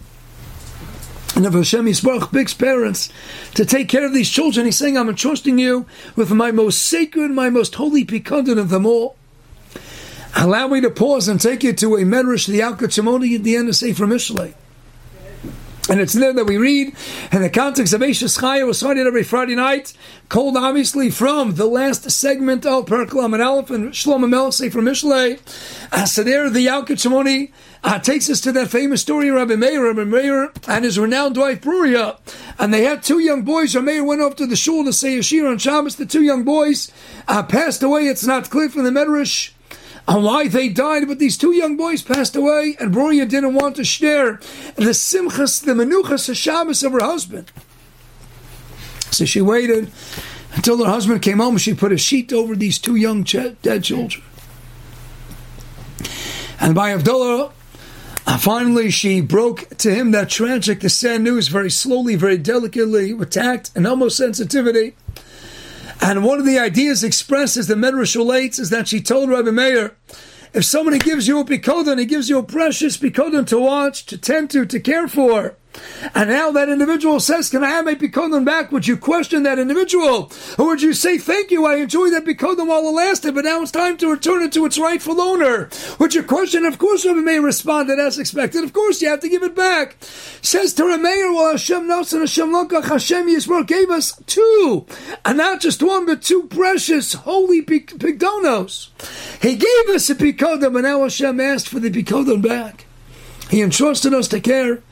And 1.35 1.47
if 1.47 1.55
Hashem 1.55 1.87
Yisbarach 1.87 2.31
begs 2.31 2.52
parents 2.52 3.09
to 3.55 3.64
take 3.64 3.88
care 3.88 4.05
of 4.05 4.12
these 4.12 4.29
children, 4.29 4.67
he's 4.67 4.76
saying, 4.76 4.99
I'm 4.99 5.09
entrusting 5.09 5.59
you 5.59 5.87
with 6.14 6.31
my 6.31 6.50
most 6.50 6.83
sacred, 6.83 7.31
my 7.31 7.49
most 7.49 7.75
holy 7.76 8.05
pikadon 8.05 8.59
of 8.59 8.69
them 8.69 8.85
all. 8.85 9.17
Allow 10.37 10.69
me 10.69 10.81
to 10.83 10.91
pause 10.91 11.29
and 11.29 11.41
take 11.41 11.62
you 11.62 11.73
to 11.73 11.97
a 11.97 12.00
Medrash, 12.00 12.47
the 12.47 12.61
Yalkut 12.61 12.88
Shimoni 12.88 13.35
at 13.37 13.45
the 13.45 13.57
end 13.57 13.69
of 13.69 13.76
Sefer 13.76 14.07
Mishlei. 14.07 14.55
And 15.88 16.00
it's 16.00 16.12
there 16.12 16.33
that 16.33 16.45
we 16.45 16.57
read 16.59 16.95
in 17.33 17.43
the 17.43 17.50
context 17.50 17.93
of 17.93 18.00
Eishes 18.00 18.41
Chaya 18.41 18.67
was 18.67 18.79
started 18.79 19.07
every 19.07 19.25
Friday 19.25 19.57
night, 19.57 19.93
called 20.29 20.57
obviously 20.57 21.11
from 21.11 21.57
the 21.57 21.67
last 21.67 22.09
segment 22.11 22.64
of 22.64 22.87
Perklam 22.87 23.35
and 23.35 23.43
Aleph 23.43 23.71
and 23.71 23.93
Shlomo 23.93 24.29
Melech 24.29 24.52
Sefer 24.52 24.81
Mishlei. 24.81 25.38
So 26.07 26.23
there 26.23 26.49
the 26.49 26.67
Yalkut 26.67 26.99
Shimoni 26.99 27.50
uh, 27.85 27.99
takes 27.99 28.31
us 28.31 28.41
to 28.43 28.53
that 28.53 28.71
famous 28.71 29.03
story 29.03 29.29
of 29.29 29.35
Rabbi 29.35 29.57
Meir, 29.57 29.85
Rabbi 29.85 30.05
Meir 30.05 30.53
and 30.69 30.85
his 30.85 30.99
renowned 30.99 31.37
wife 31.37 31.61
Bruria. 31.61 32.19
And 32.59 32.73
they 32.73 32.85
had 32.85 33.03
two 33.03 33.19
young 33.19 33.43
boys. 33.43 33.75
Rabbi 33.75 33.87
Meir 33.87 34.05
went 34.05 34.23
off 34.23 34.37
to 34.37 34.47
the 34.47 34.57
shul 34.57 34.85
to 34.85 34.93
say 34.93 35.19
Yeshir 35.19 35.51
on 35.51 35.59
Shabbos. 35.59 35.97
The 35.97 36.07
two 36.07 36.23
young 36.23 36.45
boys 36.45 36.93
uh, 37.27 37.43
passed 37.43 37.83
away. 37.83 38.03
It's 38.03 38.27
not 38.27 38.51
clear 38.51 38.69
from 38.69 38.85
the 38.85 38.91
Medrash 38.91 39.53
on 40.07 40.23
why 40.23 40.49
they 40.49 40.69
died, 40.69 41.07
but 41.07 41.19
these 41.19 41.39
two 41.39 41.53
young 41.53 41.77
boys 41.77 42.03
passed 42.03 42.35
away, 42.35 42.77
and 42.81 42.93
Bruria 42.93 43.29
didn't 43.29 43.55
want 43.55 43.77
to 43.77 43.85
share 43.85 44.41
the 44.75 44.91
simchas, 44.93 45.65
the 45.65 45.73
menuchas, 45.73 46.27
the 46.27 46.35
Shabbos 46.35 46.83
of 46.83 46.93
her 46.93 47.05
husband. 47.05 47.53
So 49.11 49.25
she 49.25 49.41
waited 49.41 49.93
until 50.55 50.85
her 50.85 50.91
husband 50.91 51.23
came 51.23 51.39
home. 51.39 51.59
She 51.59 51.75
put 51.75 51.93
a 51.93 51.99
sheet 51.99 52.33
over 52.33 52.57
these 52.57 52.79
two 52.79 52.97
young 52.97 53.25
ch- 53.25 53.57
dead 53.62 53.85
children. 53.85 54.25
And 56.61 56.75
by 56.75 56.93
Abdullah, 56.93 57.53
Uh, 58.26 58.38
finally 58.38 58.91
she 58.91 59.21
broke 59.21 59.69
to 59.79 59.93
him 59.93 60.12
that 60.12 60.29
tragic, 60.29 60.81
the 60.81 60.88
sad 60.88 61.23
news 61.23 61.49
very 61.49 61.71
slowly, 61.71 62.14
very 62.14 62.38
delicately, 62.38 63.12
with 63.12 63.31
tact 63.31 63.71
and 63.75 63.87
almost 63.87 64.17
sensitivity. 64.17 64.95
And 66.00 66.25
one 66.25 66.38
of 66.38 66.47
the 66.47 66.59
ideas 66.59 67.05
expressed 67.05 67.57
as 67.57 67.69
the 67.69 67.75
Medrash 67.75 68.17
relates 68.17 68.59
is 68.59 68.71
that 68.71 68.88
she 68.88 69.00
told 69.00 69.31
Rabbi 69.31 69.50
Meir, 69.50 69.97
if 70.52 70.64
somebody 70.64 70.99
gives 70.99 71.26
you 71.29 71.41
a 71.41 71.45
pikodon, 71.45 71.99
he 71.99 72.05
gives 72.05 72.29
you 72.29 72.38
a 72.38 72.43
precious 72.43 72.97
pikodon 72.97 73.47
to 73.47 73.59
watch, 73.59 74.05
to 74.07 74.19
tend 74.19 74.50
to, 74.50 74.67
to 74.67 74.81
care 74.81 75.09
for. 75.09 75.57
And 76.14 76.29
now 76.29 76.50
that 76.52 76.69
individual 76.69 77.21
says, 77.21 77.50
Can 77.50 77.64
I 77.64 77.71
have 77.71 77.85
my 77.85 77.95
Bikodim 77.95 78.45
back? 78.45 78.73
Would 78.73 78.87
you 78.87 78.97
question 78.97 79.43
that 79.45 79.59
individual? 79.59 80.31
Or 80.59 80.67
would 80.67 80.83
you 80.83 80.93
say, 80.93 81.19
Thank 81.19 81.50
you, 81.50 81.67
I 81.67 81.76
enjoyed 81.76 82.12
that 82.12 82.25
Bikodim 82.25 82.69
while 82.69 82.87
it 82.87 82.93
lasted, 82.93 83.35
but 83.35 83.45
now 83.45 83.62
it's 83.62 83.71
time 83.71 83.97
to 83.99 84.11
return 84.11 84.43
it 84.43 84.52
to 84.52 84.67
its 84.67 84.79
rightful 84.79 85.21
owner? 85.21 85.71
Would 85.99 86.14
you 86.14 86.23
question? 86.23 86.64
Of 86.64 86.79
course, 86.79 87.07
Rabbi 87.07 87.21
Meir 87.21 87.43
responded 87.43 87.99
as 87.99 88.19
expected. 88.19 88.64
Of 88.64 88.73
course, 88.73 89.00
you 89.00 89.09
have 89.09 89.21
to 89.21 89.29
give 89.29 89.43
it 89.43 89.55
back. 89.55 89.97
Says 90.43 90.75
to 90.75 90.85
Meir, 90.85 91.33
Well, 91.33 91.52
Hashem 91.52 91.91
and 91.91 91.91
Hashem 91.91 92.50
Lakach, 92.50 92.85
Hashem 92.85 93.29
Yisrael 93.29 93.67
gave 93.67 93.91
us 93.91 94.21
two, 94.26 94.87
and 95.25 95.38
not 95.38 95.61
just 95.61 95.83
one, 95.83 96.07
but 96.07 96.23
two 96.23 96.45
precious, 96.45 97.14
holy 97.14 97.62
Bikodonos. 97.62 98.91
He 99.41 99.57
gave 99.57 99.95
us 99.95 100.11
a 100.11 100.14
Bikodim, 100.14 100.75
and 100.75 100.83
now 100.83 101.02
Hashem 101.02 101.41
asked 101.41 101.69
for 101.69 101.81
the 101.81 101.91
Bikodim 101.91 102.43
back. 102.43 102.87
He 103.50 103.61
entrusted 103.61 104.14
us 104.14 104.29
to 104.29 104.41
care 104.41 104.83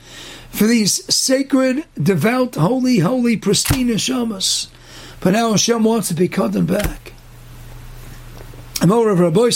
for 0.51 0.67
these 0.67 1.13
sacred, 1.13 1.85
devout, 2.01 2.55
holy, 2.55 2.99
holy, 2.99 3.37
pristine 3.37 3.87
neshamas. 3.87 4.67
But 5.19 5.31
now 5.31 5.51
Hashem 5.51 5.83
wants 5.83 6.09
to 6.09 6.13
be 6.13 6.27
cut 6.27 6.51
them 6.51 6.65
back. 6.65 7.13
Amor 8.81 9.09
of 9.09 9.19
Rabbi 9.19 9.49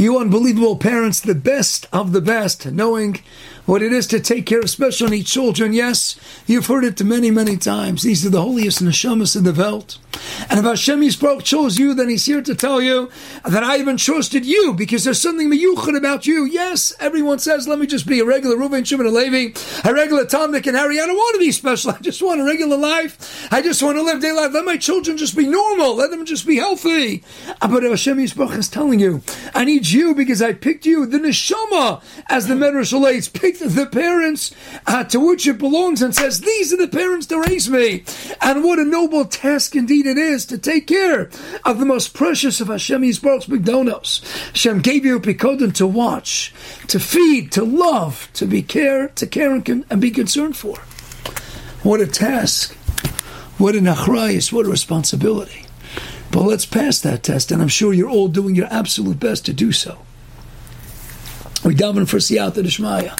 you 0.00 0.18
unbelievable 0.18 0.76
parents, 0.76 1.20
the 1.20 1.34
best 1.34 1.86
of 1.92 2.12
the 2.12 2.22
best, 2.22 2.64
knowing 2.64 3.20
what 3.66 3.82
it 3.82 3.92
is 3.92 4.06
to 4.06 4.18
take 4.18 4.46
care 4.46 4.60
of 4.60 4.70
special 4.70 5.08
needs 5.08 5.30
children. 5.30 5.74
Yes, 5.74 6.18
you've 6.46 6.68
heard 6.68 6.84
it 6.84 7.04
many, 7.04 7.30
many 7.30 7.58
times. 7.58 8.02
These 8.02 8.24
are 8.24 8.30
the 8.30 8.40
holiest 8.40 8.82
neshamas 8.82 9.36
in 9.36 9.44
the 9.44 9.52
world. 9.52 9.98
And 10.48 10.58
if 10.58 10.64
Hashem 10.64 11.00
Yisroel 11.00 11.42
chose 11.42 11.78
you, 11.78 11.94
then 11.94 12.08
He's 12.08 12.26
here 12.26 12.42
to 12.42 12.54
tell 12.54 12.80
you 12.80 13.10
that 13.44 13.62
I 13.62 13.76
have 13.76 13.88
entrusted 13.88 14.46
you 14.46 14.74
because 14.74 15.04
there's 15.04 15.20
something 15.20 15.50
miyuchad 15.50 15.96
about 15.96 16.26
you. 16.26 16.44
Yes, 16.44 16.94
everyone 17.00 17.38
says, 17.38 17.68
let 17.68 17.78
me 17.78 17.86
just 17.86 18.06
be 18.06 18.20
a 18.20 18.24
regular 18.24 18.56
Reuven, 18.56 18.86
Shimon, 18.86 19.06
and 19.06 19.14
Levi, 19.14 19.58
a 19.88 19.94
regular 19.94 20.24
Dick, 20.24 20.66
and 20.66 20.76
Harry. 20.76 21.00
I 21.00 21.06
don't 21.06 21.16
want 21.16 21.34
to 21.34 21.40
be 21.40 21.52
special. 21.52 21.90
I 21.90 21.98
just 21.98 22.22
want 22.22 22.40
a 22.40 22.44
regular 22.44 22.76
life. 22.76 23.48
I 23.52 23.62
just 23.62 23.82
want 23.82 23.96
to 23.96 24.02
live 24.02 24.20
day 24.20 24.32
life. 24.32 24.52
Let 24.52 24.64
my 24.64 24.76
children 24.76 25.16
just 25.16 25.36
be 25.36 25.46
normal. 25.46 25.94
Let 25.94 26.10
them 26.10 26.24
just 26.24 26.46
be 26.46 26.56
healthy. 26.56 27.24
Uh, 27.60 27.68
but 27.68 27.82
Hashem 27.82 28.18
Yisroel 28.18 28.56
is 28.56 28.68
telling 28.68 29.00
you, 29.00 29.22
I 29.54 29.64
need 29.64 29.88
you 29.88 30.14
because 30.14 30.42
I 30.42 30.52
picked 30.52 30.86
you, 30.86 31.06
the 31.06 31.18
neshama, 31.18 32.02
as 32.28 32.46
the 32.46 32.54
Medrash 32.54 32.92
relates, 32.92 33.28
picked 33.28 33.60
the 33.60 33.86
parents 33.86 34.52
uh, 34.86 35.04
to 35.04 35.20
which 35.20 35.46
it 35.46 35.58
belongs 35.58 36.02
and 36.02 36.14
says, 36.14 36.40
these 36.40 36.72
are 36.72 36.76
the 36.76 36.88
parents 36.88 37.26
to 37.26 37.40
raise 37.40 37.68
me. 37.68 38.04
And 38.40 38.64
what 38.64 38.78
a 38.78 38.84
noble 38.84 39.24
task 39.24 39.76
indeed 39.76 39.99
it 40.06 40.18
is 40.18 40.46
to 40.46 40.58
take 40.58 40.86
care 40.86 41.30
of 41.64 41.78
the 41.78 41.86
most 41.86 42.14
precious 42.14 42.60
of 42.60 42.68
Hashem 42.68 43.02
Yisbarach's 43.02 43.46
Bigdonos. 43.46 44.22
Hashem 44.48 44.80
gave 44.80 45.04
you 45.04 45.16
a 45.16 45.20
Pikodin 45.20 45.74
to 45.74 45.86
watch, 45.86 46.52
to 46.88 47.00
feed, 47.00 47.52
to 47.52 47.64
love, 47.64 48.28
to 48.34 48.46
be 48.46 48.62
care, 48.62 49.08
to 49.08 49.26
care 49.26 49.54
and, 49.54 49.84
and 49.90 50.00
be 50.00 50.10
concerned 50.10 50.56
for. 50.56 50.76
What 51.82 52.00
a 52.00 52.06
task. 52.06 52.74
What 53.58 53.74
an 53.74 53.84
achrayis, 53.84 54.52
what 54.52 54.66
a 54.66 54.70
responsibility. 54.70 55.66
But 56.32 56.42
let's 56.42 56.64
pass 56.64 57.00
that 57.00 57.22
test, 57.22 57.50
and 57.50 57.60
I'm 57.60 57.68
sure 57.68 57.92
you're 57.92 58.08
all 58.08 58.28
doing 58.28 58.54
your 58.54 58.68
absolute 58.70 59.20
best 59.20 59.44
to 59.46 59.52
do 59.52 59.72
so. 59.72 59.98
We 61.64 61.74
daven 61.74 62.08
for 62.08 62.16
Siyata 62.16 62.62
Dishmaya 62.64 63.18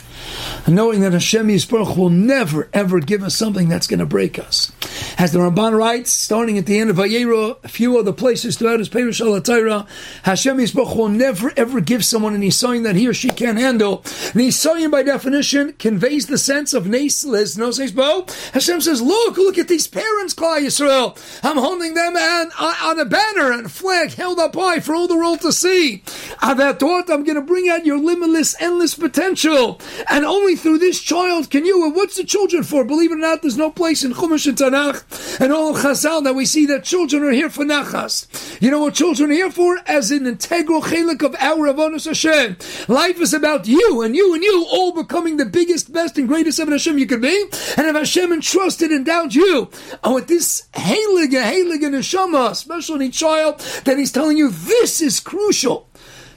knowing 0.67 1.01
that 1.01 1.13
Hashem 1.13 1.49
Yisbarach 1.49 1.97
will 1.97 2.11
never 2.11 2.69
ever 2.73 3.01
give 3.01 3.23
us 3.23 3.37
something 3.37 3.69
that's 3.69 3.87
going 3.87 4.01
to 4.01 4.07
break 4.07 4.39
us. 4.39 4.73
As 5.19 5.33
the 5.33 5.39
Ramban 5.39 5.77
writes, 5.77 6.11
starting 6.11 6.59
at 6.59 6.67
the 6.67 6.79
end 6.79 6.91
of 6.91 6.97
Vayera, 6.97 7.63
a 7.65 7.69
few 7.69 7.99
other 7.99 8.13
places 8.13 8.57
throughout 8.57 8.79
his 8.79 8.89
Perish 8.89 9.21
al 9.21 9.35
Hashem 9.35 10.59
Yisbarach 10.59 10.97
will 10.97 11.09
never 11.09 11.53
ever 11.57 11.81
give 11.81 12.05
someone 12.05 12.35
an 12.35 12.43
Isayin 12.43 12.85
that 12.85 12.97
he 12.97 13.09
or 13.09 13.15
she 13.15 13.29
can't 13.29 13.59
handle. 13.59 13.99
And 14.33 14.43
Isayin, 14.43 14.91
by 14.91 15.03
definition, 15.03 15.75
conveys 15.75 16.27
the 16.27 16.39
sense 16.39 16.73
of 16.75 16.85
Naislis, 16.85 17.59
no 17.59 17.71
says 17.71 17.93
Bo. 17.93 18.27
Hashem 18.53 18.81
says, 18.81 19.03
Look, 19.03 19.37
look 19.37 19.59
at 19.59 19.69
these 19.69 19.87
parents, 19.87 20.35
Klal 20.35 20.61
Yisrael. 20.61 21.17
I'm 21.43 21.57
holding 21.57 21.95
them 21.95 22.17
on, 22.17 22.51
uh, 22.59 22.75
on 22.83 22.99
a 22.99 23.05
banner 23.05 23.53
and 23.53 23.71
flag 23.71 24.13
held 24.13 24.39
up 24.39 24.55
high 24.55 24.81
for 24.81 24.95
all 24.95 25.09
the 25.09 25.17
world 25.17 25.41
to 25.43 25.53
see. 25.53 26.03
At 26.43 26.57
that 26.59 26.81
thought, 26.81 27.11
I'm 27.11 27.25
going 27.25 27.37
to 27.37 27.43
bring 27.43 27.69
out 27.69 27.87
your 27.87 27.99
limitless, 27.99 28.61
endless 28.61 28.95
potential. 28.95 29.81
And 30.09 30.20
only 30.25 30.57
through 30.57 30.79
this 30.79 31.01
child 31.01 31.51
can 31.51 31.65
you. 31.65 31.85
And 31.85 31.95
what's 31.95 32.17
the 32.17 32.25
children 32.25 32.63
for? 32.63 32.85
Believe 32.85 33.13
it 33.13 33.15
or 33.15 33.19
not, 33.19 33.43
there's 33.43 33.57
no 33.57 33.71
place 33.71 34.05
in 34.05 34.13
Chumash 34.13 34.47
and 34.47 34.59
Tanakh 34.59 35.41
and 35.41 35.53
all 35.53 35.75
Chazal 35.75 36.25
that 36.25 36.35
we 36.35 36.47
see 36.47 36.67
that 36.67 36.85
children 36.85 37.23
are 37.23 37.31
here 37.31 37.51
for 37.51 37.65
nachas. 37.65 38.27
You 38.61 38.71
know 38.71 38.81
what 38.81 38.95
children 38.95 39.31
are 39.31 39.35
here 39.35 39.51
for? 39.51 39.79
As 39.87 40.11
an 40.11 40.27
integral 40.27 40.83
chelik 40.83 41.23
of 41.23 41.35
our 41.39 41.73
Avonos 41.73 42.07
Hashem. 42.07 42.57
Life 42.89 43.21
is 43.21 43.35
about 43.35 43.67
you 43.67 44.03
and 44.03 44.15
you 44.15 44.35
and 44.35 44.43
you 44.43 44.67
all 44.71 44.93
becoming 44.93 45.37
the 45.37 45.47
biggest, 45.47 45.93
best, 45.93 46.19
and 46.19 46.29
greatest 46.29 46.59
of 46.59 46.69
Hashem 46.69 46.99
you 46.99 47.07
could 47.07 47.23
be. 47.23 47.45
And 47.77 47.87
if 47.87 47.95
Hashem 47.95 48.33
entrusted, 48.33 48.91
and 48.91 49.01
endowed 49.01 49.35
you 49.35 49.71
oh, 50.05 50.15
with 50.15 50.29
this 50.29 50.69
heilige, 50.75 51.31
heilige 51.33 51.89
neshama, 51.91 52.55
special 52.55 52.97
need 52.97 53.13
child, 53.13 53.61
then 53.85 53.99
He's 53.99 54.13
telling 54.13 54.37
you 54.37 54.51
this 54.51 55.01
is 55.01 55.21
crucial 55.21 55.90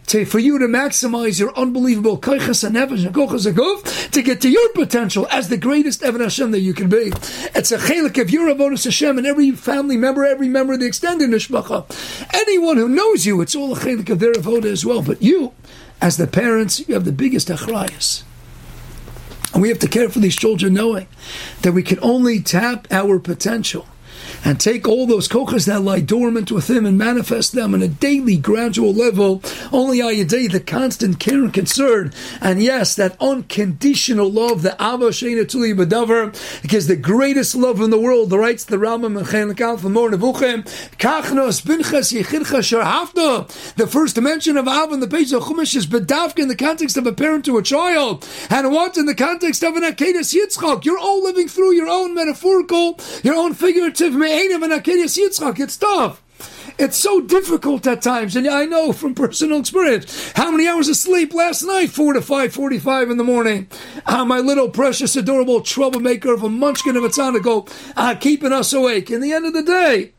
to, 0.08 0.26
for 0.26 0.40
you 0.40 0.60
to 0.60 0.66
maximize 0.66 1.40
your 1.40 1.58
unbelievable 1.58 2.18
koichas 2.18 2.64
and 2.64 2.76
nefesh 2.76 3.06
and 3.06 3.16
kochas 3.16 3.52
aguf 3.52 4.12
to 4.12 4.22
get 4.22 4.42
to 4.42 4.50
your 4.50 4.70
potential 4.74 5.28
as 5.32 5.50
the 5.50 5.58
greatest 5.58 6.04
Evan 6.04 6.22
Hashem 6.22 6.52
that 6.52 6.60
you 6.60 6.74
can 6.74 6.90
be. 6.90 7.12
It's 7.56 7.72
a 7.72 7.78
chelik 7.78 8.22
of 8.22 8.30
your 8.30 8.54
avodas 8.54 8.84
Hashem 8.84 9.18
and 9.18 9.28
every 9.28 9.52
family 9.52 9.98
member, 9.98 10.26
every 10.26 10.50
member 10.50 10.74
of 10.74 10.80
the 10.80 10.86
extended 10.86 11.30
nishmacha. 11.30 11.86
Anyone 12.34 12.78
who 12.78 12.90
knows 12.90 13.26
you, 13.26 13.42
it's 13.42 13.56
all 13.56 13.74
a 13.74 13.80
chelik 13.80 14.10
of 14.10 14.20
their 14.20 14.34
avodah 14.34 14.66
as 14.66 14.86
well. 14.86 15.02
But 15.02 15.22
you, 15.22 15.54
as 16.02 16.18
the 16.18 16.28
parents, 16.28 16.86
you 16.88 16.94
have 16.94 17.06
the 17.06 17.12
biggest 17.12 17.48
achrayas. 17.48 18.24
And 19.54 19.62
we 19.62 19.70
have 19.70 19.80
to 19.80 19.88
care 19.88 20.10
for 20.10 20.20
these 20.20 20.36
children 20.36 20.74
knowing 20.74 21.08
that 21.62 21.74
we 21.74 21.84
can 21.84 22.00
only 22.02 22.42
tap 22.42 22.88
our 22.92 23.20
potential 23.20 23.88
and 24.44 24.60
take 24.60 24.88
all 24.88 25.06
those 25.06 25.28
kochas 25.28 25.66
that 25.68 25.82
lie 25.82 26.00
dormant 26.00 26.52
within 26.52 26.86
and 26.86 26.98
manifest 26.98 27.54
them 27.54 27.74
on 27.74 27.82
a 27.82 27.88
daily, 27.88 28.38
gradual 28.38 28.94
level. 28.94 29.42
Only 29.72 30.00
Ayaday, 30.00 30.52
the 30.52 30.60
constant 30.60 31.20
care 31.20 31.44
and 31.44 31.54
concern, 31.54 32.14
and 32.42 32.62
yes, 32.62 32.96
that 32.96 33.18
unconditional 33.22 34.32
love, 34.32 34.62
the 34.62 34.74
Ava 34.74 35.10
Sheina 35.10 35.48
Tuli 35.48 35.74
Badavar, 35.74 36.62
because 36.62 36.88
the 36.88 36.96
greatest 36.96 37.56
love 37.56 37.82
in 37.82 37.90
the 37.90 38.00
world, 38.00 38.30
the 38.30 38.40
rights 38.40 38.66
the 38.66 38.78
Rambam 38.78 39.18
and 39.18 39.28
Chelikal 39.28 39.80
from 39.80 39.94
Mor 39.94 40.10
Kachnos 40.12 41.62
Binchas 41.62 42.14
Yechidcha 42.14 42.62
Sharhafna, 42.62 43.76
the 43.76 43.88
first 43.88 44.16
dimension 44.16 44.58
of 44.58 44.68
Ava 44.68 44.94
in 44.94 45.00
the 45.00 45.08
page 45.08 45.32
of 45.34 45.44
Chumash 45.44 45.76
is 45.76 45.88
Badavka 45.88 46.40
in 46.40 46.48
the 46.48 46.56
context 46.56 46.98
of 46.98 47.08
a 47.08 47.14
parent 47.14 47.46
to 47.46 47.58
a 47.58 47.64
child, 47.64 48.28
and 48.50 48.72
what 48.72 48.98
in 48.98 49.06
the 49.06 49.16
context 49.16 49.64
of 49.64 49.76
an 49.76 49.84
Akedas 49.84 50.34
Yitzchak. 50.34 50.86
You're 50.86 51.00
all 51.00 51.24
living 51.24 51.48
through 51.48 51.74
your 51.74 51.88
own 51.88 52.14
metaphorical, 52.14 53.00
your 53.24 53.36
own 53.36 53.54
figurative 53.54 54.16
It's 54.30 55.78
tough. 55.78 56.22
It's 56.80 56.98
so 56.98 57.22
difficult 57.22 57.86
at 57.86 58.02
times, 58.02 58.36
and 58.36 58.48
I 58.48 58.66
know 58.66 58.94
from 58.94 59.14
personal 59.14 59.60
experience 59.60 60.32
how 60.36 60.50
many 60.50 60.68
hours 60.68 60.90
of 60.90 60.96
sleep 60.96 61.34
last 61.34 61.64
night, 61.64 61.92
four 61.92 62.14
to 62.14 62.22
five 62.22 62.52
forty-five 62.52 63.12
in 63.12 63.18
the 63.18 63.24
morning. 63.24 63.68
Uh, 64.08 64.26
my 64.26 64.40
little 64.40 64.70
precious, 64.70 65.16
adorable 65.16 65.62
troublemaker 65.62 66.34
of 66.34 66.42
a 66.42 66.50
munchkin 66.50 66.98
of 66.98 67.04
a 67.04 67.10
tzanago, 67.10 67.70
uh, 67.96 68.16
keeping 68.16 68.52
us 68.52 68.74
awake. 68.74 69.12
In 69.12 69.22
the 69.22 69.32
end 69.32 69.46
of 69.46 69.54
the 69.54 69.62
day, 69.62 70.14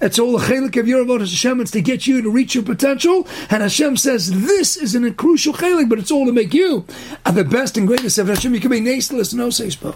it's 0.00 0.18
all 0.18 0.36
a 0.36 0.40
chelik 0.40 0.76
of 0.76 0.88
your 0.88 1.04
avodah 1.04 1.20
Hashem. 1.20 1.60
It's 1.60 1.70
to 1.70 1.80
get 1.80 2.08
you 2.08 2.20
to 2.20 2.30
reach 2.30 2.56
your 2.56 2.64
potential. 2.64 3.26
And 3.48 3.62
Hashem 3.62 3.96
says 3.96 4.44
this 4.44 4.76
is 4.76 4.96
an, 4.96 5.14
crucial 5.14 5.54
chelik, 5.54 5.88
but 5.88 6.00
it's 6.00 6.10
all 6.10 6.26
to 6.26 6.32
make 6.32 6.52
you 6.52 6.84
uh, 7.24 7.30
the 7.30 7.44
best 7.44 7.76
and 7.78 7.86
greatest 7.86 8.18
of 8.18 8.26
Hashem. 8.26 8.52
You 8.52 8.60
can 8.60 8.70
be 8.72 8.80
nasteless, 8.80 9.32
no 9.32 9.48
seispo. 9.48 9.94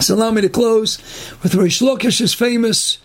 So 0.00 0.14
allow 0.14 0.30
me 0.30 0.42
to 0.42 0.48
close 0.48 0.98
with 1.42 1.54
Rish 1.54 1.80
Lakish's 1.80 2.34
famous 2.34 2.98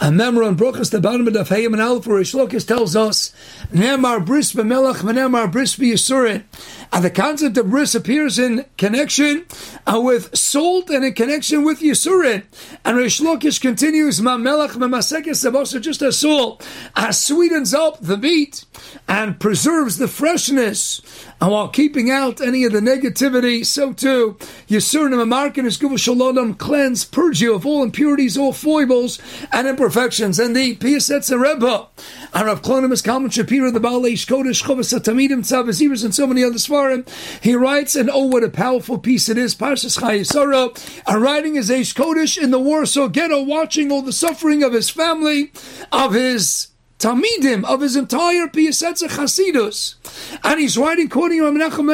a 0.00 0.12
member 0.12 0.42
on 0.42 0.56
Brochus, 0.56 0.90
the 0.90 1.00
bottom 1.00 1.26
of 1.26 1.32
the 1.32 1.42
Hayim 1.44 1.72
and 1.72 1.80
Aleph, 1.80 2.06
where 2.06 2.18
Rish 2.18 2.32
Lakish 2.34 2.66
tells 2.66 2.94
us, 2.94 3.32
Nemar 3.72 4.24
bris 4.24 4.52
b'melach, 4.52 4.96
Nemar 4.96 5.50
bris 5.50 5.76
b'yisurin. 5.76 6.44
And 6.92 7.04
the 7.04 7.10
concept 7.10 7.58
of 7.58 7.70
bris 7.70 7.94
appears 7.94 8.38
in 8.38 8.64
connection 8.76 9.46
uh, 9.86 10.00
with 10.00 10.36
salt 10.36 10.90
and 10.90 11.04
in 11.04 11.14
connection 11.14 11.64
with 11.64 11.80
yisurin. 11.80 12.44
And 12.84 12.96
Rish 12.96 13.20
Lakish 13.20 13.60
continues, 13.60 14.20
Ma 14.20 14.36
melach 14.36 14.70
memasekes 14.70 15.80
just 15.80 16.02
as 16.02 16.18
salt 16.18 16.66
uh, 16.94 17.12
sweetens 17.12 17.74
up 17.74 17.98
the 18.00 18.16
meat 18.16 18.64
and 19.08 19.38
preserves 19.38 19.98
the 19.98 20.08
freshness 20.08 21.00
and 21.38 21.52
while 21.52 21.68
keeping 21.68 22.10
out 22.10 22.40
any 22.40 22.64
of 22.64 22.72
the 22.72 22.80
negativity, 22.80 23.64
so 23.64 23.92
too, 23.92 24.38
Yisurim 24.68 25.12
Amarkin 25.12 25.66
is 25.66 26.00
Shalom 26.00 26.54
cleanse, 26.54 27.04
purge 27.04 27.42
you 27.42 27.54
of 27.54 27.66
all 27.66 27.82
impurities, 27.82 28.38
all 28.38 28.54
foibles, 28.54 29.20
and 29.52 29.68
imperfections. 29.68 30.38
And 30.38 30.56
the 30.56 30.76
Piyasetz 30.76 31.30
Rebbe, 31.38 31.88
and 32.32 32.46
Rav 32.46 32.62
Klonimus 32.62 33.04
Kalman 33.04 33.30
Shapira, 33.30 33.72
the 33.72 33.80
Baal 33.80 34.02
Eish 34.02 34.26
Kodesh, 34.26 34.62
Chovas 34.62 34.92
Tamidim, 35.00 35.40
Tzavazivas, 35.40 36.04
and 36.04 36.14
so 36.14 36.26
many 36.26 36.44
other 36.44 36.56
Svarim, 36.56 37.08
he 37.42 37.54
writes, 37.54 37.96
and 37.96 38.10
oh, 38.10 38.26
what 38.26 38.44
a 38.44 38.48
powerful 38.48 38.98
piece 38.98 39.28
it 39.28 39.38
is, 39.38 39.54
Parshas 39.54 39.98
Chayesara, 39.98 41.02
and 41.06 41.22
writing 41.22 41.54
his 41.54 41.70
Eish 41.70 41.94
Kodesh 41.94 42.40
in 42.40 42.50
the 42.50 42.58
Warsaw 42.58 43.08
Ghetto, 43.08 43.42
watching 43.42 43.90
all 43.90 44.02
the 44.02 44.12
suffering 44.12 44.62
of 44.62 44.72
his 44.72 44.90
family, 44.90 45.52
of 45.92 46.14
his 46.14 46.68
Talmidim 46.98 47.64
of 47.64 47.82
his 47.82 47.94
entire 47.94 48.46
Piyasetza 48.46 49.08
Chasidus. 49.08 49.96
And 50.42 50.58
he's 50.58 50.78
writing 50.78 51.10
quoting 51.10 51.40
Menachem 51.40 51.84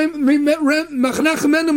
Mendel 1.50 1.74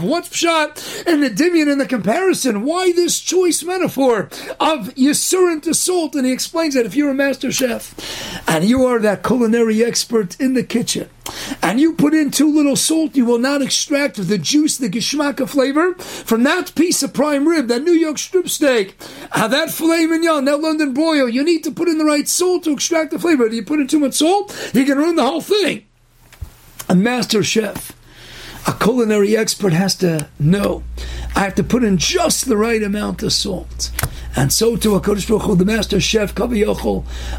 What's 0.00 0.28
pshat 0.28 1.06
in 1.06 1.20
the 1.20 1.30
Dimion 1.30 1.72
in 1.72 1.78
the 1.78 1.86
comparison? 1.86 2.64
Why 2.64 2.92
this 2.92 3.18
choice 3.20 3.62
metaphor 3.62 4.24
of 4.60 4.94
Yisurin 4.94 5.62
to 5.62 5.72
salt? 5.72 6.14
And 6.14 6.26
he 6.26 6.32
explains 6.32 6.74
that 6.74 6.84
if 6.84 6.94
you're 6.94 7.10
a 7.10 7.14
master 7.14 7.50
chef 7.50 7.94
and 8.46 8.64
you 8.64 8.84
are 8.84 8.98
that 8.98 9.22
culinary 9.22 9.82
expert 9.82 10.38
in 10.38 10.52
the 10.52 10.62
kitchen, 10.62 11.08
and 11.62 11.80
you 11.80 11.94
put 11.94 12.14
in 12.14 12.30
too 12.30 12.52
little 12.52 12.76
salt, 12.76 13.16
you 13.16 13.24
will 13.24 13.38
not 13.38 13.62
extract 13.62 14.16
the 14.16 14.38
juice, 14.38 14.76
the 14.76 14.88
geschmacka 14.88 15.48
flavor 15.48 15.94
from 15.94 16.42
that 16.44 16.74
piece 16.74 17.02
of 17.02 17.12
prime 17.12 17.48
rib, 17.48 17.68
that 17.68 17.82
New 17.82 17.92
York 17.92 18.18
strip 18.18 18.48
steak, 18.48 18.96
uh, 19.32 19.48
that 19.48 19.70
filet 19.70 20.06
mignon, 20.06 20.44
that 20.44 20.60
London 20.60 20.92
broil. 20.92 21.28
You 21.28 21.44
need 21.44 21.64
to 21.64 21.70
put 21.70 21.88
in 21.88 21.98
the 21.98 22.04
right 22.04 22.28
salt 22.28 22.64
to 22.64 22.72
extract 22.72 23.10
the 23.10 23.18
flavor. 23.18 23.48
Do 23.48 23.56
you 23.56 23.64
put 23.64 23.80
in 23.80 23.86
too 23.86 24.00
much 24.00 24.14
salt, 24.14 24.70
you 24.74 24.84
can 24.84 24.98
ruin 24.98 25.16
the 25.16 25.24
whole 25.24 25.40
thing. 25.40 25.84
A 26.88 26.94
master 26.94 27.42
chef, 27.42 27.92
a 28.66 28.72
culinary 28.72 29.36
expert 29.36 29.72
has 29.72 29.94
to 29.96 30.28
know. 30.38 30.82
I 31.34 31.40
have 31.40 31.54
to 31.56 31.64
put 31.64 31.84
in 31.84 31.98
just 31.98 32.46
the 32.46 32.56
right 32.56 32.82
amount 32.82 33.22
of 33.22 33.32
salt. 33.32 33.90
And 34.36 34.52
so 34.52 34.76
to 34.76 34.90
HaKadosh 34.90 35.28
Baruch 35.28 35.42
Hu, 35.44 35.56
the 35.56 35.64
master 35.64 35.98
chef, 35.98 36.34
Kavi 36.34 36.66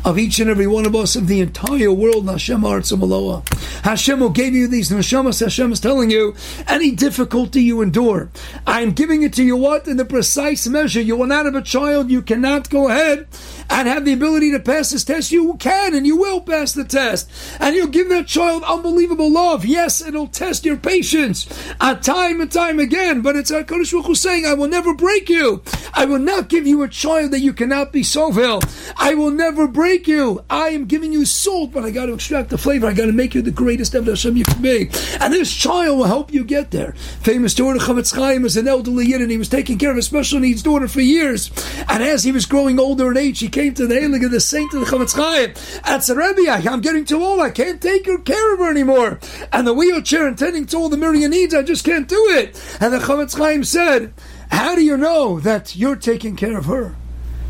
of 0.04 0.18
each 0.18 0.40
and 0.40 0.50
every 0.50 0.66
one 0.66 0.88
of 0.88 0.96
us, 0.96 1.16
of 1.16 1.28
the 1.28 1.42
entire 1.42 1.92
world, 1.92 2.28
Hashem 2.28 2.62
Artzamaloa. 2.62 3.48
Hashem 3.84 4.18
who 4.18 4.32
gave 4.32 4.56
you 4.56 4.68
these 4.68 4.90
neshamas, 4.90 5.40
Hashem 5.40 5.72
is 5.72 5.80
telling 5.80 6.10
you, 6.10 6.36
any 6.68 6.92
difficulty 6.92 7.62
you 7.62 7.82
endure, 7.82 8.32
I 8.66 8.82
am 8.82 8.94
giving 8.94 9.22
it 9.22 9.34
to 9.34 9.44
you 9.44 9.56
what? 9.56 9.88
In 9.88 9.98
the 9.98 10.06
precise 10.06 10.68
measure. 10.68 11.00
You 11.00 11.16
will 11.16 11.28
not 11.28 11.46
have 11.46 11.54
a 11.54 11.62
child, 11.62 12.10
you 12.10 12.24
cannot 12.24 12.72
go 12.72 12.90
ahead 12.90 13.28
and 13.70 13.88
have 13.88 14.06
the 14.06 14.14
ability 14.14 14.52
to 14.52 14.60
pass 14.60 14.92
this 14.92 15.04
test. 15.04 15.32
You 15.32 15.56
can 15.56 15.94
and 15.94 16.06
you 16.06 16.18
will 16.18 16.42
pass 16.42 16.74
the 16.74 16.84
test. 16.84 17.30
And 17.60 17.76
you'll 17.76 17.88
give 17.88 18.10
that 18.10 18.28
child 18.28 18.64
unbelievable 18.64 19.32
love. 19.32 19.66
Yes, 19.66 20.02
it'll 20.02 20.28
test 20.28 20.66
your 20.66 20.78
patience 20.78 21.48
uh, 21.80 21.96
time 21.96 22.42
and 22.42 22.52
time 22.52 22.80
again, 22.80 23.22
but 23.22 23.36
it's 23.36 23.52
HaKadosh 23.52 23.92
Baruch 23.92 24.06
Hu 24.06 24.16
saying, 24.16 24.46
I 24.46 24.54
will 24.54 24.68
never 24.68 24.94
break 24.94 25.30
you. 25.30 25.64
I 25.94 26.06
will 26.06 26.20
not 26.20 26.50
give 26.50 26.68
you 26.68 26.84
a 26.84 26.88
child 26.88 27.32
that 27.32 27.40
you 27.40 27.54
cannot 27.54 27.92
be 27.92 28.02
sovil. 28.02 28.62
I 28.98 29.14
will 29.14 29.32
never 29.32 29.68
break 29.68 30.08
you. 30.08 30.44
I 30.50 30.70
am 30.70 30.86
giving 30.86 31.12
you 31.12 31.26
salt, 31.26 31.72
but 31.72 31.84
I 31.84 31.92
got 31.92 32.08
to 32.08 32.14
extract 32.14 32.50
the 32.50 32.58
flavor. 32.58 32.88
I 32.88 32.94
got 32.94 33.06
to 33.08 33.12
make 33.12 33.34
you 33.34 33.42
the 33.42 33.52
greatest 33.52 33.96
ever 33.96 34.12
Hashem 34.12 34.38
you 34.38 34.46
can 34.46 34.62
be. 34.62 34.90
And 35.20 35.34
this 35.34 35.54
child 35.54 35.98
will 35.98 36.06
help 36.06 36.34
you 36.34 36.44
get 36.44 36.72
there. 36.72 36.94
Famous 37.22 37.54
daughter 37.54 37.80
Chofetz 37.80 38.14
Chaim 38.16 38.46
is 38.46 38.58
an 38.58 38.68
elderly 38.68 39.08
yid, 39.08 39.22
and 39.22 39.32
he 39.32 39.38
was 39.38 39.50
taking 39.50 39.78
care 39.78 39.92
of 39.92 39.98
a 39.98 40.02
special 40.02 40.40
needs 40.40 40.64
daughter 40.64 40.88
for 40.88 41.02
years. 41.02 41.52
And 41.88 42.04
as 42.04 42.24
he 42.24 42.32
was 42.32 42.46
growing 42.46 42.80
older 42.80 43.12
in 43.12 43.18
age, 43.18 43.40
he 43.40 43.50
came 43.58 43.74
to 43.74 43.88
the 43.88 43.96
Heilig 43.96 44.24
of 44.24 44.30
the 44.30 44.40
Saint 44.40 44.72
of 44.76 44.82
the 44.82 44.86
Chofetz 44.86 45.16
Chaim. 45.16 45.52
And 45.84 46.04
said, 46.04 46.16
Rebbe, 46.16 46.48
I'm 46.48 46.80
getting 46.80 47.06
too 47.06 47.24
old. 47.24 47.40
I 47.40 47.50
can't 47.50 47.82
take 47.82 48.04
care 48.04 48.54
of 48.54 48.60
her 48.60 48.70
anymore. 48.70 49.20
And 49.52 49.66
the 49.66 49.74
wheelchair 49.74 50.28
and 50.28 50.38
tending 50.38 50.68
to 50.68 50.78
all 50.78 50.90
the 50.90 50.98
million 50.98 51.32
needs, 51.32 51.56
I 51.56 51.64
just 51.64 51.84
can't 51.84 52.08
do 52.08 52.24
it. 52.30 52.50
And 52.80 52.94
the 52.94 53.00
Chofetz 53.00 53.36
Chaim 53.36 53.64
said, 53.64 54.14
how 54.52 54.76
do 54.76 54.84
you 54.84 54.96
know 54.96 55.40
that 55.40 55.76
you're 55.76 55.96
taking 55.96 56.36
care 56.36 56.56
of 56.56 56.66
her? 56.66 56.96